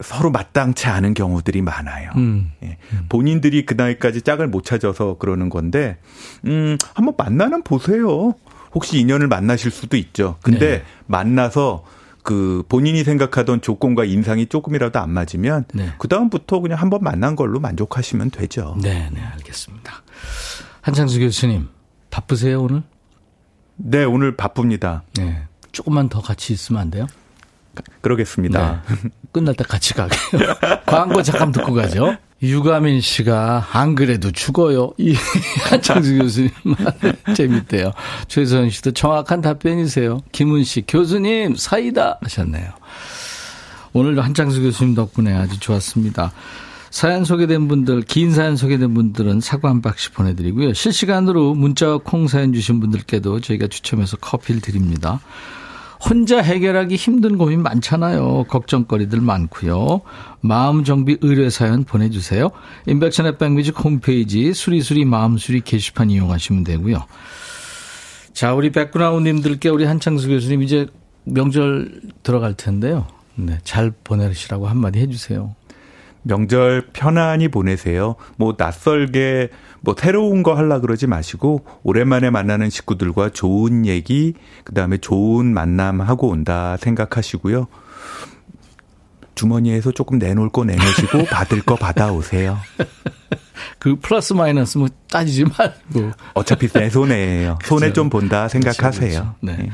[0.00, 2.10] 서로 마땅치 않은 경우들이 많아요.
[2.16, 2.50] 음.
[2.64, 2.76] 예.
[3.08, 5.96] 본인들이 그 나이까지 짝을 못 찾아서 그러는 건데,
[6.44, 8.34] 음, 한번 만나는 보세요.
[8.76, 10.36] 혹시 인연을 만나실 수도 있죠.
[10.42, 10.84] 근데 네.
[11.06, 11.82] 만나서
[12.22, 15.94] 그 본인이 생각하던 조건과 인상이 조금이라도 안 맞으면 네.
[15.96, 18.76] 그 다음부터 그냥 한번 만난 걸로 만족하시면 되죠.
[18.82, 20.02] 네, 네, 알겠습니다.
[20.82, 21.68] 한창수 교수님
[22.10, 22.82] 바쁘세요 오늘?
[23.76, 25.04] 네, 오늘 바쁩니다.
[25.16, 27.06] 네, 조금만 더 같이 있으면 안 돼요?
[28.02, 28.82] 그러겠습니다.
[28.88, 29.10] 네.
[29.32, 30.54] 끝날 때 같이 가게요.
[30.84, 32.18] 광고 잠깐 듣고 가죠.
[32.42, 34.92] 유가민 씨가 안 그래도 죽어요.
[34.98, 35.14] 이
[35.70, 36.50] 한창수 교수님
[37.34, 37.92] 재밌대요.
[38.28, 40.20] 최소연 씨도 정확한 답변이세요.
[40.32, 42.70] 김은 씨 교수님 사이다 하셨네요.
[43.92, 46.32] 오늘도 한창수 교수님 덕분에 아주 좋았습니다.
[46.90, 50.72] 사연 소개된 분들, 긴 사연 소개된 분들은 사과 한 박씩 보내드리고요.
[50.72, 55.20] 실시간으로 문자와 콩 사연 주신 분들께도 저희가 추첨해서 커피를 드립니다.
[56.08, 58.44] 혼자 해결하기 힘든 고민 많잖아요.
[58.48, 60.02] 걱정거리들 많고요.
[60.40, 62.50] 마음정비 의뢰 사연 보내주세요.
[62.86, 67.04] 인백션의 백뮤직 홈페이지 수리수리 마음수리 게시판 이용하시면 되고요.
[68.32, 70.86] 자, 우리 백그라운드님들께 우리 한창수 교수님 이제
[71.24, 73.06] 명절 들어갈 텐데요.
[73.34, 75.54] 네, 잘 보내시라고 한마디 해주세요.
[76.22, 78.16] 명절 편안히 보내세요.
[78.36, 79.48] 뭐 낯설게
[79.86, 84.34] 뭐 새로운 거 하려 그러지 마시고 오랜만에 만나는 식구들과 좋은 얘기
[84.64, 87.68] 그다음에 좋은 만남 하고 온다 생각하시고요.
[89.36, 92.58] 주머니에서 조금 내놓을 거 내놓으시고 받을 거 받아오세요.
[93.78, 97.60] 그 플러스 마이너스 뭐 따지지 말고 어차피 내 손해예요.
[97.62, 98.90] 손해 좀 본다 생각하세요.
[98.90, 99.34] 그렇죠, 그렇죠.
[99.40, 99.56] 네.
[99.56, 99.70] 네.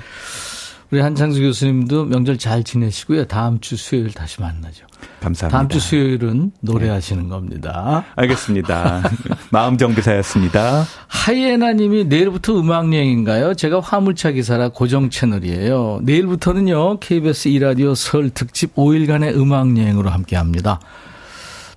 [0.92, 3.24] 우리 한창수 교수님도 명절 잘 지내시고요.
[3.24, 4.84] 다음 주 수요일 다시 만나죠.
[5.20, 5.48] 감사합니다.
[5.48, 7.28] 다음 주 수요일은 노래하시는 네.
[7.30, 8.04] 겁니다.
[8.14, 9.02] 알겠습니다.
[9.50, 10.84] 마음 정비사였습니다.
[11.08, 13.54] 하이에나님이 내일부터 음악여행인가요?
[13.54, 16.00] 제가 화물차 기사라 고정 채널이에요.
[16.02, 20.78] 내일부터는요 KBS 이라디오 설 특집 5일간의 음악여행으로 함께합니다.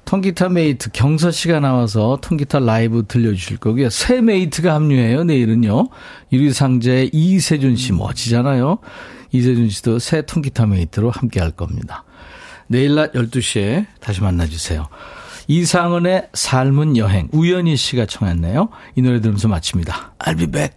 [0.05, 3.89] 통기타 mate 경서 씨가 나와서 통기타 라이브 들려주실 거고요.
[3.89, 5.23] 새 mate가 합류해요.
[5.23, 5.89] 내일은요.
[6.31, 8.77] 유리상자의 이세준 씨 멋지잖아요.
[9.31, 12.03] 이세준 씨도 새 통기타 mate로 함께 할 겁니다.
[12.67, 14.87] 내일 낮 12시에 다시 만나주세요.
[15.47, 18.69] 이상은의 삶은 여행 우연희 씨가 청했네요.
[18.95, 20.13] 이 노래 들으면서 마칩니다.
[20.19, 20.75] I'll be back.